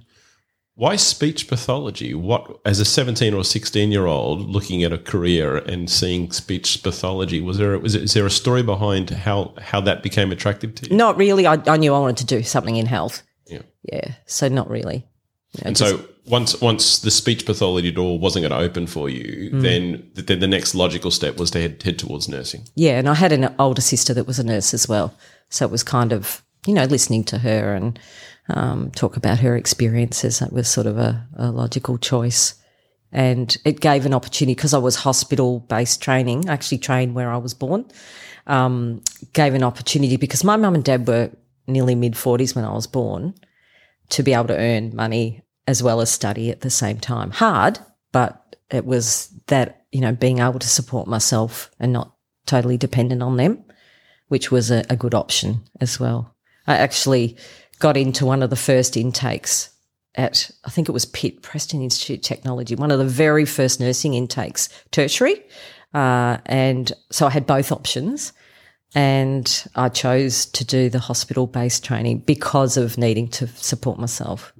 Why 0.77 0.97
speech 0.97 1.47
pathology? 1.47 2.13
What, 2.13 2.59
as 2.65 2.81
a 2.81 2.85
17 2.85 3.33
or 3.33 3.45
16 3.45 3.91
year 3.91 4.05
old 4.07 4.41
looking 4.49 4.83
at 4.83 4.91
a 4.91 4.97
career 4.97 5.57
and 5.57 5.89
seeing 5.89 6.31
speech 6.31 6.83
pathology, 6.83 7.39
was 7.39 7.57
there, 7.57 7.79
was 7.79 7.95
is 7.95 8.13
there 8.13 8.25
a 8.25 8.29
story 8.29 8.61
behind 8.61 9.09
how, 9.09 9.53
how 9.61 9.79
that 9.81 10.03
became 10.03 10.31
attractive 10.33 10.75
to 10.75 10.89
you? 10.89 10.95
Not 10.97 11.15
really. 11.15 11.47
I, 11.47 11.61
I 11.65 11.77
knew 11.77 11.93
I 11.93 11.99
wanted 11.99 12.17
to 12.17 12.25
do 12.25 12.43
something 12.43 12.75
in 12.75 12.87
health. 12.87 13.23
Yeah. 13.47 13.61
Yeah. 13.83 14.15
So 14.25 14.49
not 14.49 14.69
really. 14.69 14.97
Know, 15.55 15.61
And 15.67 15.75
just- 15.77 15.91
so 15.91 16.05
once 16.27 16.59
once 16.59 16.99
the 16.99 17.11
speech 17.11 17.45
pathology 17.45 17.91
door 17.91 18.17
wasn't 18.19 18.41
going 18.43 18.51
to 18.59 18.65
open 18.67 18.87
for 18.87 19.09
you, 19.09 19.51
Mm. 19.51 19.61
then 19.61 20.11
then 20.15 20.39
the 20.39 20.47
next 20.47 20.75
logical 20.75 21.11
step 21.11 21.37
was 21.37 21.51
to 21.51 21.61
head, 21.61 21.81
head 21.83 21.97
towards 21.99 22.27
nursing. 22.27 22.63
Yeah, 22.75 22.97
and 22.99 23.07
I 23.07 23.13
had 23.13 23.31
an 23.31 23.53
older 23.59 23.81
sister 23.81 24.13
that 24.15 24.27
was 24.27 24.39
a 24.39 24.43
nurse 24.43 24.73
as 24.73 24.89
well. 24.89 25.13
So 25.49 25.63
it 25.65 25.71
was 25.71 25.83
kind 25.83 26.11
of, 26.11 26.43
you 26.65 26.73
know, 26.73 26.85
listening 26.85 27.23
to 27.25 27.37
her 27.37 27.73
and 27.75 27.97
um, 28.49 28.91
talk 28.91 29.17
about 29.17 29.39
her 29.39 29.55
experiences. 29.55 30.39
That 30.39 30.53
was 30.53 30.67
sort 30.67 30.87
of 30.87 30.97
a, 30.97 31.27
a 31.35 31.51
logical 31.51 31.97
choice. 31.97 32.55
And 33.11 33.55
it 33.65 33.79
gave 33.79 34.05
an 34.05 34.13
opportunity 34.13 34.55
because 34.55 34.73
I 34.73 34.77
was 34.77 34.95
hospital 34.97 35.61
based 35.61 36.01
training, 36.01 36.49
actually 36.49 36.79
trained 36.79 37.15
where 37.15 37.31
I 37.31 37.37
was 37.37 37.53
born, 37.53 37.85
um, 38.47 39.01
gave 39.33 39.53
an 39.53 39.63
opportunity 39.63 40.17
because 40.17 40.43
my 40.43 40.57
mum 40.57 40.75
and 40.75 40.83
dad 40.83 41.07
were 41.07 41.31
nearly 41.67 41.95
mid 41.95 42.13
40s 42.13 42.55
when 42.55 42.65
I 42.65 42.73
was 42.73 42.87
born 42.87 43.33
to 44.09 44.23
be 44.23 44.33
able 44.33 44.47
to 44.47 44.57
earn 44.57 44.95
money 44.95 45.41
as 45.67 45.81
well 45.81 46.01
as 46.01 46.11
study 46.11 46.51
at 46.51 46.61
the 46.61 46.69
same 46.69 46.99
time. 46.99 47.31
Hard, 47.31 47.79
but 48.11 48.55
it 48.69 48.85
was 48.85 49.29
that, 49.47 49.85
you 49.91 50.01
know, 50.01 50.11
being 50.11 50.39
able 50.39 50.59
to 50.59 50.67
support 50.67 51.07
myself 51.07 51.71
and 51.79 51.93
not 51.93 52.13
totally 52.45 52.77
dependent 52.77 53.23
on 53.23 53.37
them, 53.37 53.63
which 54.27 54.51
was 54.51 54.69
a, 54.71 54.83
a 54.89 54.95
good 54.95 55.15
option 55.15 55.63
as 55.81 55.99
well. 55.99 56.35
I 56.67 56.77
actually 56.77 57.37
got 57.79 57.97
into 57.97 58.25
one 58.25 58.43
of 58.43 58.49
the 58.49 58.55
first 58.55 58.97
intakes 58.97 59.69
at, 60.15 60.49
I 60.63 60.69
think 60.69 60.87
it 60.87 60.93
was 60.93 61.05
PIT, 61.05 61.41
Preston 61.41 61.81
Institute 61.81 62.19
of 62.19 62.23
Technology, 62.23 62.75
one 62.75 62.91
of 62.91 62.99
the 62.99 63.05
very 63.05 63.45
first 63.45 63.79
nursing 63.79 64.13
intakes, 64.13 64.69
tertiary. 64.91 65.43
Uh, 65.93 66.37
and 66.45 66.91
so 67.11 67.27
I 67.27 67.29
had 67.29 67.45
both 67.45 67.71
options. 67.71 68.33
And 68.93 69.67
I 69.75 69.89
chose 69.89 70.45
to 70.45 70.63
do 70.63 70.89
the 70.89 70.99
hospital 70.99 71.47
based 71.47 71.83
training 71.83 72.19
because 72.19 72.77
of 72.77 72.97
needing 72.97 73.27
to 73.29 73.47
support 73.47 73.99
myself. 73.99 74.53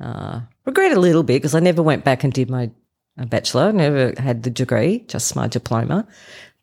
Uh, 0.00 0.40
regret 0.64 0.92
a 0.92 1.00
little 1.00 1.22
bit 1.22 1.40
because 1.40 1.54
I 1.54 1.60
never 1.60 1.82
went 1.82 2.04
back 2.04 2.24
and 2.24 2.32
did 2.32 2.50
my 2.50 2.70
bachelor, 3.16 3.72
never 3.72 4.12
had 4.18 4.42
the 4.42 4.50
degree, 4.50 5.04
just 5.06 5.36
my 5.36 5.46
diploma. 5.46 6.06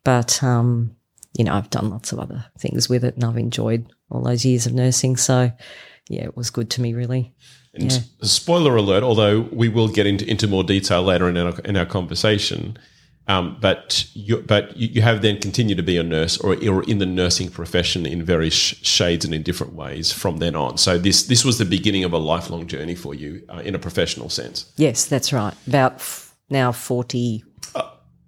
But, 0.04 0.42
um, 0.42 0.94
you 1.32 1.44
know, 1.44 1.54
I've 1.54 1.70
done 1.70 1.88
lots 1.88 2.12
of 2.12 2.20
other 2.20 2.44
things 2.58 2.90
with 2.90 3.04
it 3.04 3.14
and 3.14 3.24
I've 3.24 3.38
enjoyed 3.38 3.90
all 4.10 4.22
those 4.22 4.44
years 4.44 4.66
of 4.66 4.74
nursing. 4.74 5.16
So, 5.16 5.50
yeah, 6.08 6.24
it 6.24 6.36
was 6.36 6.50
good 6.50 6.70
to 6.70 6.80
me, 6.82 6.94
really. 6.94 7.32
And 7.74 7.90
s- 7.90 8.08
spoiler 8.22 8.76
alert, 8.76 9.02
although 9.02 9.48
we 9.52 9.68
will 9.68 9.88
get 9.88 10.06
into, 10.06 10.28
into 10.28 10.46
more 10.46 10.62
detail 10.64 11.02
later 11.02 11.28
in 11.28 11.36
our, 11.36 11.58
in 11.60 11.76
our 11.76 11.86
conversation, 11.86 12.78
um, 13.26 13.56
but 13.60 14.06
you, 14.12 14.36
but 14.46 14.76
you, 14.76 14.88
you 14.88 15.02
have 15.02 15.22
then 15.22 15.40
continued 15.40 15.78
to 15.78 15.82
be 15.82 15.96
a 15.96 16.02
nurse 16.02 16.36
or, 16.36 16.52
or 16.68 16.82
in 16.84 16.98
the 16.98 17.06
nursing 17.06 17.50
profession 17.50 18.04
in 18.04 18.22
various 18.22 18.52
sh- 18.52 18.84
shades 18.86 19.24
and 19.24 19.32
in 19.34 19.42
different 19.42 19.72
ways 19.72 20.12
from 20.12 20.36
then 20.38 20.54
on. 20.54 20.76
So 20.76 20.98
this 20.98 21.22
this 21.26 21.42
was 21.42 21.56
the 21.56 21.64
beginning 21.64 22.04
of 22.04 22.12
a 22.12 22.18
lifelong 22.18 22.66
journey 22.66 22.94
for 22.94 23.14
you 23.14 23.42
uh, 23.48 23.62
in 23.64 23.74
a 23.74 23.78
professional 23.78 24.28
sense. 24.28 24.70
Yes, 24.76 25.06
that's 25.06 25.32
right. 25.32 25.54
About 25.66 25.94
f- 25.94 26.34
now 26.50 26.70
42 26.70 27.40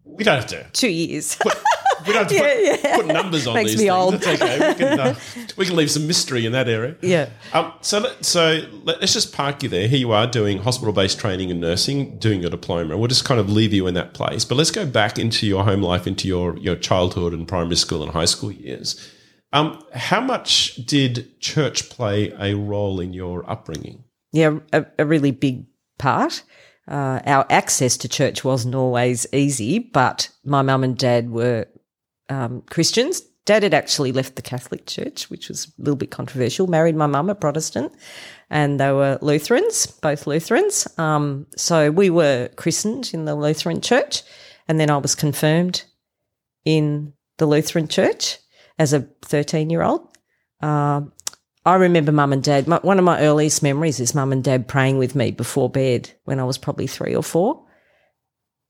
We 0.07 0.25
don't 0.25 0.37
have 0.37 0.47
to 0.47 0.65
Two 0.73 0.89
years. 0.89 1.37
We 2.07 2.13
don't 2.13 2.31
have 2.31 2.79
to 2.79 2.79
put, 2.83 2.95
put 2.95 3.07
numbers 3.07 3.47
on 3.47 3.55
Makes 3.55 3.73
these 3.73 3.81
me 3.81 3.85
things. 3.89 3.95
old. 3.95 4.15
That's 4.15 4.43
okay. 4.43 4.69
We 4.69 4.75
can, 4.75 5.01
uh, 5.01 5.15
we 5.57 5.67
can 5.67 5.77
leave 5.77 5.91
some 5.91 6.07
mystery 6.07 6.47
in 6.47 6.53
that 6.53 6.69
area. 6.69 6.97
yeah. 7.03 7.31
Um, 7.53 7.73
so 7.81 8.01
let, 8.01 8.25
so 8.25 8.61
let, 8.85 9.03
us 9.03 9.13
just 9.13 9.33
park 9.35 9.63
you 9.63 9.69
there. 9.69 9.89
Here 9.89 9.99
you 9.99 10.13
are 10.13 10.27
doing 10.27 10.59
hospital 10.59 10.93
based 10.93 11.19
training 11.19 11.51
and 11.51 11.61
nursing, 11.61 12.19
doing 12.19 12.41
your 12.41 12.51
diploma. 12.51 12.97
We'll 12.97 13.09
just 13.09 13.25
kind 13.25 13.41
of 13.41 13.51
leave 13.51 13.73
you 13.73 13.87
in 13.87 13.95
that 13.95 14.15
place. 14.15 14.45
But 14.45 14.57
let's 14.57 14.71
go 14.71 14.87
back 14.87 15.19
into 15.19 15.47
your 15.47 15.65
home 15.65 15.83
life, 15.83 16.07
into 16.07 16.29
your, 16.29 16.57
your 16.59 16.77
childhood 16.77 17.33
and 17.33 17.47
primary 17.47 17.77
school 17.77 18.03
and 18.03 18.13
high 18.13 18.25
school 18.25 18.53
years. 18.53 19.13
Um, 19.53 19.83
how 19.95 20.21
much 20.21 20.77
did 20.87 21.41
church 21.41 21.89
play 21.89 22.33
a 22.39 22.55
role 22.55 23.01
in 23.01 23.13
your 23.13 23.49
upbringing? 23.49 24.05
Yeah, 24.33 24.59
a, 24.73 24.85
a 24.99 25.07
really 25.07 25.31
big 25.31 25.67
part. 25.99 26.43
Uh, 26.89 27.21
our 27.27 27.47
access 27.51 27.97
to 27.97 28.09
church 28.09 28.45
wasn't 28.45 28.75
always 28.75 29.27
easy, 29.33 29.79
but 29.79 30.29
my 30.45 30.63
mum 30.63 30.85
and 30.85 30.97
dad 30.97 31.31
were 31.31 31.67
um, 32.29 32.63
Christians. 32.71 33.23
Dad 33.45 33.63
had 33.63 33.75
actually 33.75 34.11
left 34.11 34.35
the 34.35 34.43
Catholic 34.43 34.87
Church, 34.87 35.31
which 35.31 35.49
was 35.49 35.67
a 35.67 35.83
little 35.83 35.97
bit 35.97 36.11
controversial. 36.11 36.67
Married 36.67 36.97
my 36.97 37.07
mum, 37.07 37.31
a 37.31 37.35
Protestant, 37.35 37.93
and 38.51 38.81
they 38.81 38.91
were 38.91 39.19
Lutherans, 39.23 39.87
both 39.87 40.27
Lutherans. 40.27 40.89
Um, 40.99 41.47
so 41.57 41.93
we 41.93 42.11
were 42.11 42.49
christened 42.57 43.13
in 43.15 43.25
the 43.25 43.37
Lutheran 43.37 43.81
Church, 43.81 44.23
and 44.67 44.81
then 44.81 44.91
I 44.91 44.97
was 44.97 45.15
confirmed 45.15 45.85
in 46.65 47.13
the 47.39 47.47
Lutheran 47.47 47.87
Church 47.87 48.39
as 48.79 48.93
a 48.93 49.03
thirteen-year-old. 49.23 50.09
Um, 50.61 51.13
I 51.65 51.75
remember 51.75 52.13
mum 52.13 52.33
and 52.33 52.43
dad. 52.43 52.67
My, 52.67 52.79
one 52.79 52.99
of 52.99 53.05
my 53.05 53.21
earliest 53.21 53.63
memories 53.63 54.01
is 54.01 54.15
mum 54.15 54.33
and 54.33 54.43
dad 54.43 54.67
praying 54.67 54.99
with 54.99 55.15
me 55.15 55.31
before 55.31 55.71
bed 55.71 56.11
when 56.25 56.41
I 56.41 56.45
was 56.45 56.59
probably 56.59 56.87
three 56.89 57.15
or 57.15 57.23
four. 57.23 57.66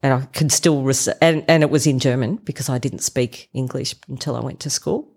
And 0.02 0.12
I 0.12 0.26
could 0.26 0.52
still, 0.52 0.82
rec- 0.82 1.16
and, 1.20 1.44
and 1.48 1.62
it 1.62 1.70
was 1.70 1.86
in 1.86 1.98
German 1.98 2.36
because 2.36 2.68
I 2.68 2.78
didn't 2.78 3.00
speak 3.00 3.48
English 3.52 3.94
until 4.08 4.36
I 4.36 4.40
went 4.40 4.60
to 4.60 4.70
school. 4.70 5.16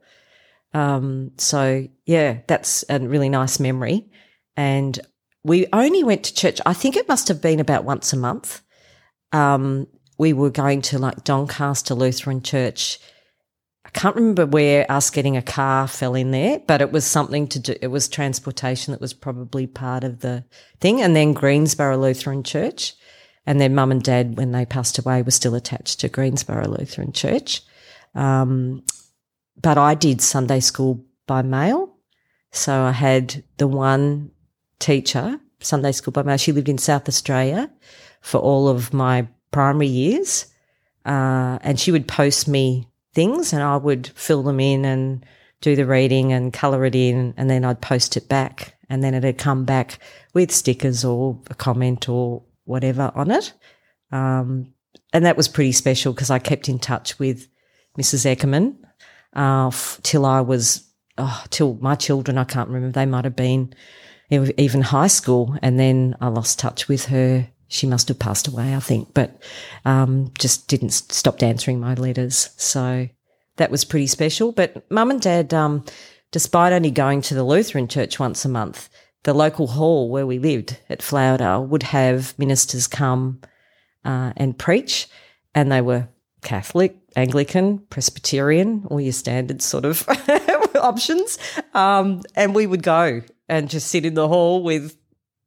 Um, 0.73 1.31
so 1.37 1.87
yeah, 2.05 2.39
that's 2.47 2.85
a 2.89 2.99
really 2.99 3.29
nice 3.29 3.59
memory. 3.59 4.09
And 4.55 4.99
we 5.43 5.67
only 5.73 6.03
went 6.03 6.23
to 6.25 6.33
church. 6.33 6.59
I 6.65 6.73
think 6.73 6.95
it 6.95 7.07
must 7.07 7.27
have 7.27 7.41
been 7.41 7.59
about 7.59 7.85
once 7.85 8.13
a 8.13 8.17
month. 8.17 8.61
Um, 9.31 9.87
we 10.17 10.33
were 10.33 10.49
going 10.49 10.81
to 10.83 10.99
like 10.99 11.23
Doncaster 11.23 11.93
Lutheran 11.93 12.41
Church. 12.41 12.99
I 13.85 13.89
can't 13.91 14.15
remember 14.15 14.45
where 14.45 14.89
us 14.91 15.09
getting 15.09 15.37
a 15.37 15.41
car 15.41 15.87
fell 15.87 16.13
in 16.13 16.31
there, 16.31 16.59
but 16.67 16.81
it 16.81 16.91
was 16.91 17.05
something 17.05 17.47
to 17.47 17.59
do. 17.59 17.75
It 17.81 17.87
was 17.87 18.07
transportation 18.07 18.91
that 18.91 19.01
was 19.01 19.13
probably 19.13 19.65
part 19.65 20.03
of 20.03 20.19
the 20.19 20.43
thing. 20.79 21.01
And 21.01 21.15
then 21.15 21.33
Greensborough 21.33 21.97
Lutheran 21.97 22.43
Church. 22.43 22.93
And 23.45 23.59
then 23.59 23.75
mum 23.75 23.91
and 23.91 24.03
dad, 24.03 24.37
when 24.37 24.51
they 24.51 24.65
passed 24.65 24.99
away, 24.99 25.21
were 25.21 25.31
still 25.31 25.55
attached 25.55 25.99
to 26.01 26.09
Greensborough 26.09 26.67
Lutheran 26.67 27.11
Church. 27.11 27.61
Um, 28.15 28.83
but 29.61 29.77
I 29.77 29.95
did 29.95 30.21
Sunday 30.21 30.59
school 30.59 31.03
by 31.27 31.41
mail. 31.41 31.95
So 32.51 32.83
I 32.83 32.91
had 32.91 33.43
the 33.57 33.67
one 33.67 34.31
teacher, 34.79 35.39
Sunday 35.59 35.91
school 35.91 36.11
by 36.11 36.23
mail. 36.23 36.37
She 36.37 36.51
lived 36.51 36.69
in 36.69 36.77
South 36.77 37.07
Australia 37.07 37.71
for 38.21 38.39
all 38.39 38.67
of 38.67 38.93
my 38.93 39.27
primary 39.51 39.87
years. 39.87 40.45
Uh, 41.05 41.57
and 41.61 41.79
she 41.79 41.91
would 41.91 42.07
post 42.07 42.47
me 42.47 42.87
things 43.13 43.53
and 43.53 43.63
I 43.63 43.77
would 43.77 44.07
fill 44.07 44.43
them 44.43 44.59
in 44.59 44.85
and 44.85 45.25
do 45.61 45.75
the 45.75 45.85
reading 45.85 46.33
and 46.33 46.53
colour 46.53 46.85
it 46.85 46.95
in. 46.95 47.33
And 47.37 47.49
then 47.49 47.65
I'd 47.65 47.81
post 47.81 48.17
it 48.17 48.29
back. 48.29 48.75
And 48.89 49.03
then 49.03 49.13
it'd 49.13 49.37
come 49.37 49.65
back 49.65 49.99
with 50.33 50.51
stickers 50.51 51.05
or 51.05 51.39
a 51.49 51.55
comment 51.55 52.09
or 52.09 52.43
whatever 52.69 53.11
on 53.15 53.31
it. 53.31 53.53
Um, 54.11 54.73
and 55.11 55.25
that 55.25 55.37
was 55.37 55.47
pretty 55.47 55.71
special 55.71 56.13
because 56.13 56.29
I 56.29 56.39
kept 56.39 56.69
in 56.69 56.79
touch 56.79 57.17
with 57.19 57.47
Mrs. 57.97 58.25
Eckerman 58.25 58.77
uh, 59.35 59.67
f- 59.67 59.99
till 60.03 60.25
I 60.25 60.41
was, 60.41 60.87
oh, 61.17 61.43
till 61.49 61.75
my 61.81 61.95
children, 61.95 62.37
I 62.37 62.43
can't 62.43 62.69
remember, 62.69 62.91
they 62.91 63.05
might 63.05 63.25
have 63.25 63.35
been 63.35 63.73
even 64.29 64.81
high 64.81 65.07
school. 65.07 65.55
And 65.61 65.79
then 65.79 66.15
I 66.21 66.27
lost 66.27 66.59
touch 66.59 66.87
with 66.87 67.05
her. 67.05 67.47
She 67.67 67.87
must 67.87 68.07
have 68.07 68.19
passed 68.19 68.47
away, 68.47 68.75
I 68.75 68.79
think, 68.79 69.13
but 69.13 69.41
um, 69.85 70.31
just 70.37 70.67
didn't 70.67 70.89
s- 70.89 71.03
stopped 71.09 71.43
answering 71.43 71.79
my 71.79 71.93
letters. 71.95 72.49
So 72.57 73.09
that 73.57 73.71
was 73.71 73.85
pretty 73.85 74.07
special. 74.07 74.51
But 74.51 74.89
mum 74.91 75.11
and 75.11 75.21
dad, 75.21 75.53
um, 75.53 75.85
despite 76.31 76.73
only 76.73 76.91
going 76.91 77.21
to 77.23 77.35
the 77.35 77.43
Lutheran 77.43 77.87
church 77.87 78.19
once 78.19 78.45
a 78.45 78.49
month, 78.49 78.89
the 79.23 79.33
local 79.33 79.67
hall 79.67 80.09
where 80.09 80.25
we 80.25 80.39
lived 80.39 80.79
at 80.89 80.99
Flowerdale 80.99 81.67
would 81.67 81.83
have 81.83 82.37
ministers 82.37 82.87
come 82.87 83.41
uh, 84.05 84.33
and 84.37 84.57
preach, 84.57 85.07
and 85.53 85.71
they 85.71 85.81
were 85.81 86.07
Catholic, 86.41 86.95
Anglican, 87.15 87.79
Presbyterian, 87.89 88.85
all 88.89 89.01
your 89.01 89.13
standard 89.13 89.61
sort 89.61 89.85
of 89.85 90.07
options. 90.75 91.37
Um, 91.73 92.23
and 92.35 92.55
we 92.55 92.65
would 92.65 92.83
go 92.83 93.21
and 93.47 93.69
just 93.69 93.87
sit 93.87 94.05
in 94.05 94.13
the 94.13 94.27
hall 94.27 94.63
with 94.63 94.97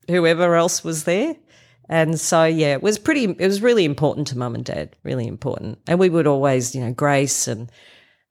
whoever 0.09 0.55
else 0.55 0.85
was 0.85 1.05
there. 1.05 1.37
And 1.89 2.19
so, 2.21 2.45
yeah, 2.45 2.75
it 2.75 2.83
was 2.83 2.99
pretty, 2.99 3.25
it 3.25 3.47
was 3.47 3.63
really 3.63 3.85
important 3.85 4.29
to 4.29 4.39
mum 4.39 4.55
and 4.55 4.65
dad, 4.65 4.97
really 5.03 5.27
important. 5.27 5.79
And 5.87 5.99
we 5.99 6.09
would 6.09 6.27
always, 6.27 6.75
you 6.75 6.81
know, 6.81 6.93
grace. 6.93 7.49
And 7.49 7.71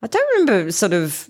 I 0.01 0.07
don't 0.07 0.39
remember 0.39 0.71
sort 0.71 0.93
of 0.93 1.29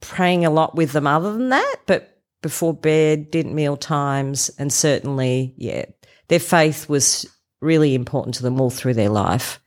praying 0.00 0.44
a 0.44 0.50
lot 0.50 0.74
with 0.74 0.92
them 0.92 1.06
other 1.06 1.32
than 1.32 1.50
that, 1.50 1.76
but 1.86 2.19
before 2.42 2.74
bed, 2.74 3.30
didn't 3.30 3.54
meal 3.54 3.76
times. 3.76 4.50
And 4.58 4.72
certainly, 4.72 5.54
yeah, 5.56 5.86
their 6.28 6.40
faith 6.40 6.88
was 6.88 7.26
really 7.60 7.94
important 7.94 8.36
to 8.36 8.42
them 8.42 8.60
all 8.60 8.70
through 8.70 8.94
their 8.94 9.10
life. 9.10 9.60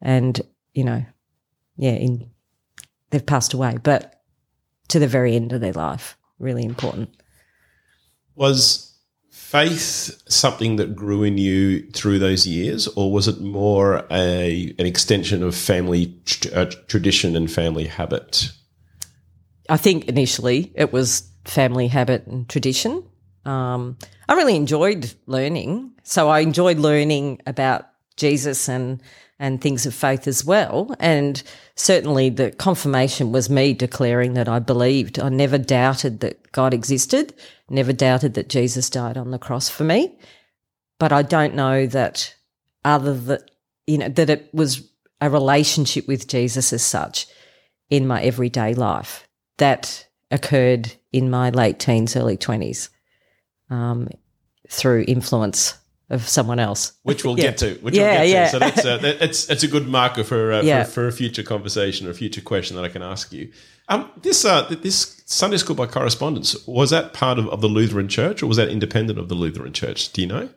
And, 0.00 0.40
you 0.72 0.84
know, 0.84 1.04
yeah, 1.76 1.92
in, 1.92 2.30
they've 3.10 3.24
passed 3.24 3.54
away, 3.54 3.78
but 3.82 4.22
to 4.88 4.98
the 4.98 5.08
very 5.08 5.34
end 5.34 5.52
of 5.52 5.60
their 5.60 5.72
life, 5.72 6.16
really 6.38 6.64
important. 6.64 7.10
Was 8.36 8.96
faith 9.30 10.20
something 10.28 10.76
that 10.76 10.96
grew 10.96 11.22
in 11.22 11.38
you 11.38 11.88
through 11.92 12.18
those 12.18 12.46
years, 12.46 12.88
or 12.88 13.12
was 13.12 13.28
it 13.28 13.40
more 13.40 14.04
a 14.10 14.74
an 14.78 14.86
extension 14.86 15.42
of 15.42 15.54
family 15.54 16.20
uh, 16.52 16.66
tradition 16.88 17.36
and 17.36 17.50
family 17.50 17.86
habit? 17.86 18.50
I 19.68 19.76
think 19.76 20.06
initially 20.06 20.72
it 20.74 20.92
was 20.92 21.30
family 21.44 21.88
habit 21.88 22.26
and 22.26 22.48
tradition. 22.48 23.04
Um, 23.44 23.98
I 24.28 24.34
really 24.34 24.56
enjoyed 24.56 25.12
learning, 25.26 25.92
so 26.02 26.28
I 26.28 26.40
enjoyed 26.40 26.78
learning 26.78 27.40
about 27.46 27.86
Jesus 28.16 28.68
and 28.68 29.02
and 29.38 29.60
things 29.60 29.84
of 29.84 29.94
faith 29.94 30.28
as 30.28 30.44
well. 30.44 30.94
And 31.00 31.42
certainly 31.74 32.30
the 32.30 32.52
confirmation 32.52 33.32
was 33.32 33.50
me 33.50 33.74
declaring 33.74 34.34
that 34.34 34.48
I 34.48 34.60
believed. 34.60 35.18
I 35.18 35.28
never 35.28 35.58
doubted 35.58 36.20
that 36.20 36.52
God 36.52 36.72
existed, 36.72 37.34
never 37.68 37.92
doubted 37.92 38.34
that 38.34 38.48
Jesus 38.48 38.88
died 38.88 39.16
on 39.16 39.32
the 39.32 39.38
cross 39.38 39.68
for 39.68 39.82
me. 39.82 40.16
But 41.00 41.12
I 41.12 41.22
don't 41.22 41.54
know 41.54 41.86
that 41.86 42.34
other 42.84 43.14
that 43.14 43.50
you 43.86 43.98
know 43.98 44.08
that 44.08 44.30
it 44.30 44.50
was 44.54 44.88
a 45.20 45.28
relationship 45.28 46.06
with 46.06 46.28
Jesus 46.28 46.72
as 46.72 46.84
such 46.84 47.26
in 47.90 48.06
my 48.06 48.22
everyday 48.22 48.74
life 48.74 49.28
that 49.58 50.06
occurred 50.34 50.92
in 51.12 51.30
my 51.30 51.50
late 51.50 51.78
teens, 51.78 52.16
early 52.16 52.36
twenties, 52.36 52.90
um, 53.70 54.08
through 54.68 55.04
influence 55.08 55.78
of 56.10 56.28
someone 56.28 56.58
else, 56.58 56.92
which 57.02 57.24
we'll 57.24 57.38
yeah. 57.38 57.44
get 57.44 57.58
to. 57.58 57.74
Which 57.80 57.94
yeah, 57.96 58.02
we'll 58.02 58.12
get 58.12 58.28
yeah. 58.28 58.44
To. 58.44 58.50
So 58.50 58.58
that's 58.58 58.84
uh, 58.84 58.98
it's 59.20 59.50
it's 59.50 59.62
a 59.62 59.68
good 59.68 59.88
marker 59.88 60.24
for, 60.24 60.52
uh, 60.52 60.62
yeah. 60.62 60.84
for, 60.84 60.90
for 60.90 61.06
a 61.08 61.12
future 61.12 61.42
conversation 61.42 62.06
or 62.06 62.10
a 62.10 62.14
future 62.14 62.40
question 62.40 62.76
that 62.76 62.84
I 62.84 62.88
can 62.88 63.02
ask 63.02 63.32
you. 63.32 63.50
Um, 63.88 64.10
this 64.22 64.44
uh, 64.44 64.62
this 64.62 65.22
Sunday 65.26 65.56
school 65.56 65.76
by 65.76 65.86
correspondence 65.86 66.66
was 66.66 66.90
that 66.90 67.12
part 67.12 67.38
of, 67.38 67.48
of 67.48 67.60
the 67.60 67.68
Lutheran 67.68 68.08
Church 68.08 68.42
or 68.42 68.46
was 68.46 68.56
that 68.56 68.68
independent 68.68 69.18
of 69.18 69.28
the 69.28 69.34
Lutheran 69.34 69.72
Church? 69.72 70.12
Do 70.12 70.20
you 70.20 70.26
know? 70.26 70.48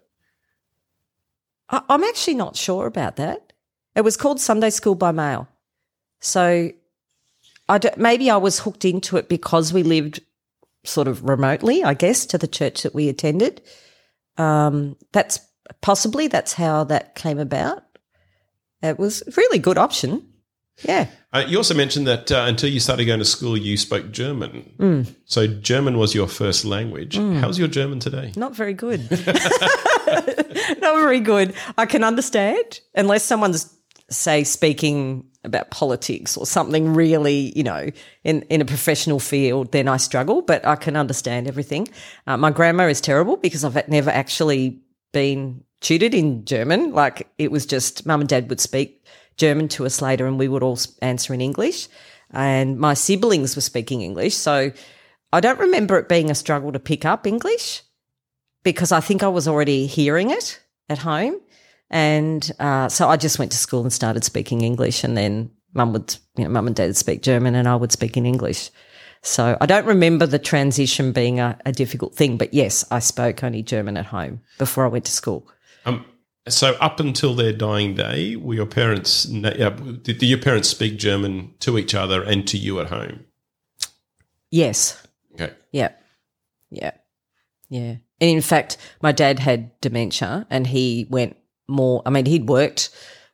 I, 1.69 1.81
I'm 1.89 2.03
actually 2.03 2.35
not 2.35 2.55
sure 2.55 2.85
about 2.85 3.17
that. 3.17 3.53
It 3.95 4.01
was 4.01 4.15
called 4.15 4.39
Sunday 4.39 4.69
School 4.69 4.95
by 4.95 5.11
Mail, 5.11 5.47
so 6.19 6.71
I 7.69 7.80
maybe 7.97 8.30
I 8.30 8.38
was 8.38 8.60
hooked 8.60 8.86
into 8.86 9.17
it 9.17 9.30
because 9.30 9.73
we 9.73 9.84
lived 9.84 10.21
sort 10.84 11.08
of 11.08 11.23
remotely, 11.23 11.84
I 11.84 11.93
guess, 11.93 12.25
to 12.27 12.38
the 12.38 12.47
church 12.47 12.84
that 12.84 12.95
we 12.95 13.10
attended. 13.10 13.62
Um, 14.38 14.95
that's 15.12 15.39
possibly 15.82 16.27
that's 16.27 16.53
how 16.53 16.84
that 16.86 17.15
came 17.15 17.39
about. 17.39 17.84
It 18.82 18.99
was 18.99 19.21
a 19.27 19.32
really 19.36 19.60
good 19.60 19.77
option. 19.77 20.27
Yeah. 20.84 21.08
Uh, 21.34 21.43
you 21.47 21.58
also 21.58 21.73
mentioned 21.73 22.08
that 22.08 22.32
uh, 22.32 22.45
until 22.47 22.69
you 22.69 22.80
started 22.80 23.06
going 23.06 23.19
to 23.19 23.25
school, 23.25 23.58
you 23.58 23.77
spoke 23.77 24.12
German. 24.12 24.73
Mm. 24.77 25.15
So 25.25 25.47
German 25.47 25.97
was 25.97 26.13
your 26.13 26.27
first 26.27 26.65
language. 26.65 27.17
Mm. 27.17 27.39
How's 27.39 27.58
your 27.58 27.67
German 27.67 27.99
today? 27.99 28.32
Not 28.36 28.56
very 28.56 28.73
good. 28.73 29.01
Not 30.80 30.95
very 30.95 31.19
good. 31.19 31.53
I 31.77 31.86
can 31.86 32.03
understand 32.03 32.80
unless 32.95 33.23
someone's 33.23 33.76
say 34.10 34.43
speaking 34.43 35.26
about 35.43 35.72
politics 35.72 36.38
or 36.38 36.46
something 36.46 36.93
really, 36.93 37.52
you 37.56 37.63
know, 37.63 37.89
in, 38.24 38.41
in 38.43 38.62
a 38.62 38.65
professional 38.65 39.20
field, 39.20 39.72
then 39.72 39.88
I 39.88 39.98
struggle, 39.98 40.41
but 40.41 40.65
I 40.65 40.76
can 40.76 40.96
understand 40.96 41.48
everything. 41.48 41.88
Uh, 42.26 42.38
my 42.38 42.52
grammar 42.52 42.88
is 42.89 43.02
terrible 43.02 43.38
because 43.38 43.63
I've 43.63 43.88
never 43.88 44.10
actually 44.10 44.82
been 45.13 45.63
tutored 45.82 46.13
in 46.13 46.46
German. 46.46 46.91
Like 46.93 47.28
it 47.38 47.52
was 47.52 47.65
just 47.65 48.06
mum 48.06 48.22
and 48.22 48.30
dad 48.30 48.50
would 48.50 48.60
speak 48.60 49.06
German 49.38 49.67
to 49.70 49.86
us 49.86 50.02
later 50.02 50.26
and 50.26 50.39
we 50.39 50.48
would 50.48 50.63
all 50.63 50.80
answer 51.02 51.34
in 51.34 51.41
English. 51.41 51.88
And 52.32 52.78
my 52.78 52.93
siblings 52.93 53.56
were 53.56 53.62
speaking 53.62 54.02
English. 54.02 54.36
So 54.36 54.72
I 55.32 55.39
don't 55.39 55.60
remember 55.60 55.98
it 55.98 56.10
being 56.10 56.30
a 56.30 56.36
struggle 56.36 56.72
to 56.72 56.80
pick 56.80 57.06
up 57.06 57.26
English 57.26 57.84
because 58.63 58.91
I 58.91 59.00
think 59.00 59.24
I 59.24 59.28
was 59.28 59.48
already 59.48 59.86
hearing 59.86 60.32
it 60.32 60.60
at 60.89 61.00
home. 61.00 61.39
And 61.89 62.52
uh, 62.60 62.89
so 62.89 63.08
I 63.08 63.17
just 63.17 63.39
went 63.39 63.52
to 63.54 63.58
school 63.58 63.82
and 63.82 63.93
started 63.93 64.23
speaking 64.23 64.62
English, 64.62 65.04
and 65.04 65.15
then 65.15 65.52
mum 65.73 65.93
would, 65.93 66.15
you 66.36 66.43
know, 66.43 66.50
mum 66.50 66.67
and 66.67 66.76
dad 66.76 66.88
would 66.88 66.97
speak 66.97 67.21
German, 67.21 67.56
and 67.56 67.67
I 67.67 67.76
would 67.76 67.91
speak 67.91 68.17
in 68.17 68.26
English. 68.26 68.69
So 69.21 69.58
I 69.60 69.65
don't 69.65 69.86
remember 69.86 70.26
the 70.26 70.39
transition 70.39 71.12
being 71.12 71.39
a, 71.39 71.58
a 71.65 71.71
difficult 71.71 72.15
thing, 72.15 72.38
but 72.38 72.54
yes, 72.54 72.86
I 72.91 73.00
spoke 73.00 73.43
only 73.43 73.63
German 73.63 73.97
at 73.97 74.06
home 74.06 74.41
before 74.58 74.86
I 74.86 74.89
went 74.89 75.06
to 75.06 75.12
school. 75.12 75.47
Um, 75.86 76.06
so 76.47 76.73
up 76.76 77.00
until 77.00 77.34
their 77.34 77.54
dying 77.54 77.95
day, 77.95 78.36
were 78.36 78.54
your 78.54 78.65
parents? 78.65 79.23
Did 79.23 80.21
your 80.21 80.38
parents 80.39 80.69
speak 80.69 80.97
German 80.97 81.54
to 81.60 81.78
each 81.78 81.95
other 81.95 82.21
and 82.21 82.47
to 82.47 82.58
you 82.58 82.80
at 82.80 82.88
home? 82.88 83.26
Yes. 84.52 85.06
Okay. 85.34 85.54
Yeah. 85.71 85.91
Yeah. 86.69 86.91
Yeah. 87.69 87.95
And 88.19 88.30
in 88.30 88.41
fact, 88.41 88.78
my 89.02 89.12
dad 89.12 89.39
had 89.39 89.80
dementia, 89.82 90.47
and 90.50 90.67
he 90.67 91.08
went 91.10 91.37
more. 91.67 92.01
I 92.06 92.10
mean, 92.10 92.25
he'd 92.25 92.49
worked 92.49 92.89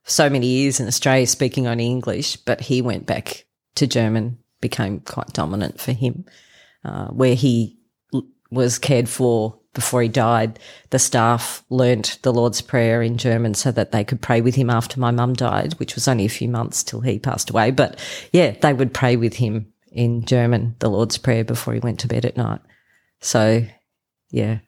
so 0.06 0.30
many 0.30 0.48
years 0.48 0.80
in 0.80 0.88
Australia 0.88 1.28
speaking 1.28 1.68
only 1.68 1.86
English, 1.86 2.38
but 2.38 2.62
he 2.62 2.82
went 2.82 3.06
back 3.06 3.46
to 3.76 3.88
German, 3.88 4.38
became 4.62 5.00
quite 5.00 5.34
dominant 5.34 5.80
for 5.80 5.92
him, 5.92 6.26
uh, 6.84 7.08
where 7.08 7.36
he 7.36 7.78
was 8.52 8.78
cared 8.78 9.10
for 9.10 9.60
before 9.74 10.02
he 10.02 10.10
died. 10.10 10.60
The 10.92 11.00
staff 11.00 11.64
learnt 11.70 12.20
the 12.22 12.34
Lord's 12.34 12.62
Prayer 12.62 13.02
in 13.02 13.18
German 13.18 13.56
so 13.56 13.72
that 13.72 13.92
they 13.92 14.04
could 14.04 14.22
pray 14.22 14.42
with 14.42 14.56
him 14.56 14.70
after 14.70 15.00
my 15.00 15.12
mum 15.12 15.34
died, 15.34 15.74
which 15.80 15.96
was 15.96 16.08
only 16.08 16.26
a 16.26 16.30
few 16.30 16.48
months 16.48 16.84
till 16.84 17.02
he 17.02 17.18
passed 17.18 17.50
away. 17.50 17.72
But 17.72 18.00
yeah, 18.32 18.52
they 18.52 18.74
would 18.74 18.94
pray 18.94 19.16
with 19.16 19.36
him 19.36 19.74
in 19.92 20.26
German, 20.26 20.76
the 20.80 20.90
Lord's 20.90 21.18
Prayer 21.18 21.44
before 21.44 21.74
he 21.74 21.80
went 21.80 22.00
to 22.02 22.08
bed 22.08 22.26
at 22.26 22.38
night. 22.38 22.62
So 23.22 23.66
yeah, 24.30 24.60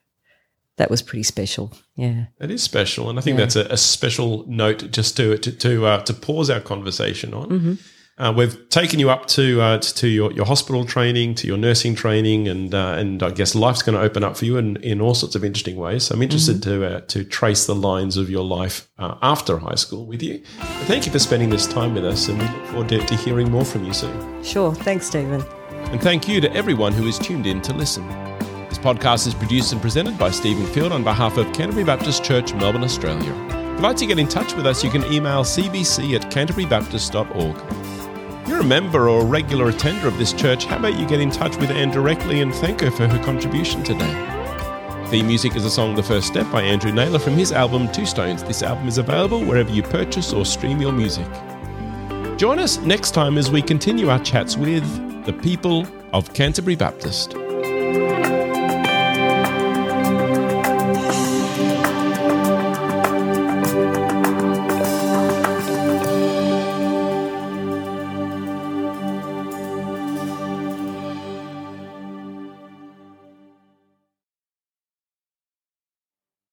that 0.76 0.90
was 0.90 1.02
pretty 1.02 1.22
special. 1.22 1.72
Yeah, 1.94 2.26
it 2.40 2.50
is 2.50 2.62
special, 2.62 3.08
and 3.08 3.18
I 3.18 3.22
think 3.22 3.38
yeah. 3.38 3.44
that's 3.44 3.56
a, 3.56 3.64
a, 3.66 3.76
special 3.76 4.44
note 4.46 4.90
just 4.90 5.16
to 5.16 5.38
to 5.38 5.52
to, 5.52 5.86
uh, 5.86 6.00
to 6.02 6.14
pause 6.14 6.50
our 6.50 6.60
conversation 6.60 7.34
on. 7.34 7.48
Mm-hmm. 7.48 7.74
Uh, 8.18 8.32
we've 8.34 8.66
taken 8.70 8.98
you 8.98 9.10
up 9.10 9.26
to 9.26 9.60
uh, 9.60 9.78
to 9.78 10.08
your, 10.08 10.32
your 10.32 10.46
hospital 10.46 10.86
training, 10.86 11.34
to 11.34 11.46
your 11.46 11.58
nursing 11.58 11.94
training, 11.94 12.48
and 12.48 12.74
uh, 12.74 12.94
and 12.98 13.22
I 13.22 13.30
guess 13.30 13.54
life's 13.54 13.82
going 13.82 13.94
to 13.94 14.00
open 14.00 14.24
up 14.24 14.38
for 14.38 14.46
you 14.46 14.56
in, 14.56 14.76
in 14.76 15.02
all 15.02 15.14
sorts 15.14 15.34
of 15.34 15.44
interesting 15.44 15.76
ways. 15.76 16.04
So 16.04 16.14
I'm 16.14 16.22
interested 16.22 16.62
mm-hmm. 16.62 16.80
to 16.80 16.96
uh, 16.96 17.00
to 17.00 17.24
trace 17.24 17.66
the 17.66 17.74
lines 17.74 18.16
of 18.16 18.30
your 18.30 18.44
life 18.44 18.88
uh, 18.98 19.16
after 19.20 19.58
high 19.58 19.74
school 19.74 20.06
with 20.06 20.22
you. 20.22 20.42
But 20.58 20.86
thank 20.86 21.04
you 21.04 21.12
for 21.12 21.18
spending 21.18 21.50
this 21.50 21.66
time 21.66 21.94
with 21.94 22.06
us, 22.06 22.28
and 22.28 22.38
we 22.38 22.46
look 22.46 22.66
forward 22.66 22.88
to, 22.90 22.98
to 23.00 23.16
hearing 23.16 23.50
more 23.50 23.66
from 23.66 23.84
you 23.84 23.92
soon. 23.92 24.42
Sure, 24.42 24.74
thanks, 24.74 25.06
Stephen. 25.06 25.42
And 25.90 26.00
thank 26.00 26.26
you 26.26 26.40
to 26.40 26.52
everyone 26.54 26.94
who 26.94 27.04
has 27.04 27.18
tuned 27.18 27.46
in 27.46 27.60
to 27.62 27.74
listen. 27.74 28.35
This 28.68 28.78
podcast 28.78 29.26
is 29.28 29.34
produced 29.34 29.72
and 29.72 29.80
presented 29.80 30.18
by 30.18 30.30
Stephen 30.30 30.66
Field 30.66 30.90
on 30.90 31.04
behalf 31.04 31.36
of 31.36 31.52
Canterbury 31.52 31.84
Baptist 31.84 32.24
Church, 32.24 32.52
Melbourne, 32.54 32.82
Australia. 32.82 33.32
If 33.48 33.54
you'd 33.54 33.80
like 33.80 33.96
to 33.98 34.06
get 34.06 34.18
in 34.18 34.26
touch 34.26 34.54
with 34.54 34.66
us, 34.66 34.82
you 34.82 34.90
can 34.90 35.04
email 35.04 35.44
cbc 35.44 36.16
at 36.16 36.32
canterburybaptist.org. 36.32 37.56
If 38.42 38.48
you're 38.48 38.60
a 38.60 38.64
member 38.64 39.08
or 39.08 39.22
a 39.22 39.24
regular 39.24 39.68
attender 39.68 40.08
of 40.08 40.18
this 40.18 40.32
church, 40.32 40.64
how 40.64 40.78
about 40.78 40.98
you 40.98 41.06
get 41.06 41.20
in 41.20 41.30
touch 41.30 41.56
with 41.58 41.70
Anne 41.70 41.90
directly 41.90 42.40
and 42.40 42.52
thank 42.54 42.80
her 42.80 42.90
for 42.90 43.06
her 43.06 43.24
contribution 43.24 43.84
today? 43.84 44.12
The 45.10 45.22
music 45.22 45.54
is 45.54 45.64
a 45.64 45.70
song 45.70 45.94
The 45.94 46.02
First 46.02 46.26
Step 46.26 46.50
by 46.50 46.62
Andrew 46.62 46.90
Naylor 46.90 47.20
from 47.20 47.34
his 47.34 47.52
album 47.52 47.90
Two 47.92 48.04
Stones. 48.04 48.42
This 48.42 48.64
album 48.64 48.88
is 48.88 48.98
available 48.98 49.44
wherever 49.44 49.70
you 49.70 49.84
purchase 49.84 50.32
or 50.32 50.44
stream 50.44 50.80
your 50.80 50.92
music. 50.92 51.26
Join 52.36 52.58
us 52.58 52.78
next 52.78 53.12
time 53.12 53.38
as 53.38 53.48
we 53.48 53.62
continue 53.62 54.08
our 54.08 54.18
chats 54.18 54.56
with 54.56 54.84
the 55.24 55.32
people 55.32 55.86
of 56.12 56.34
Canterbury 56.34 56.74
Baptist. 56.74 57.34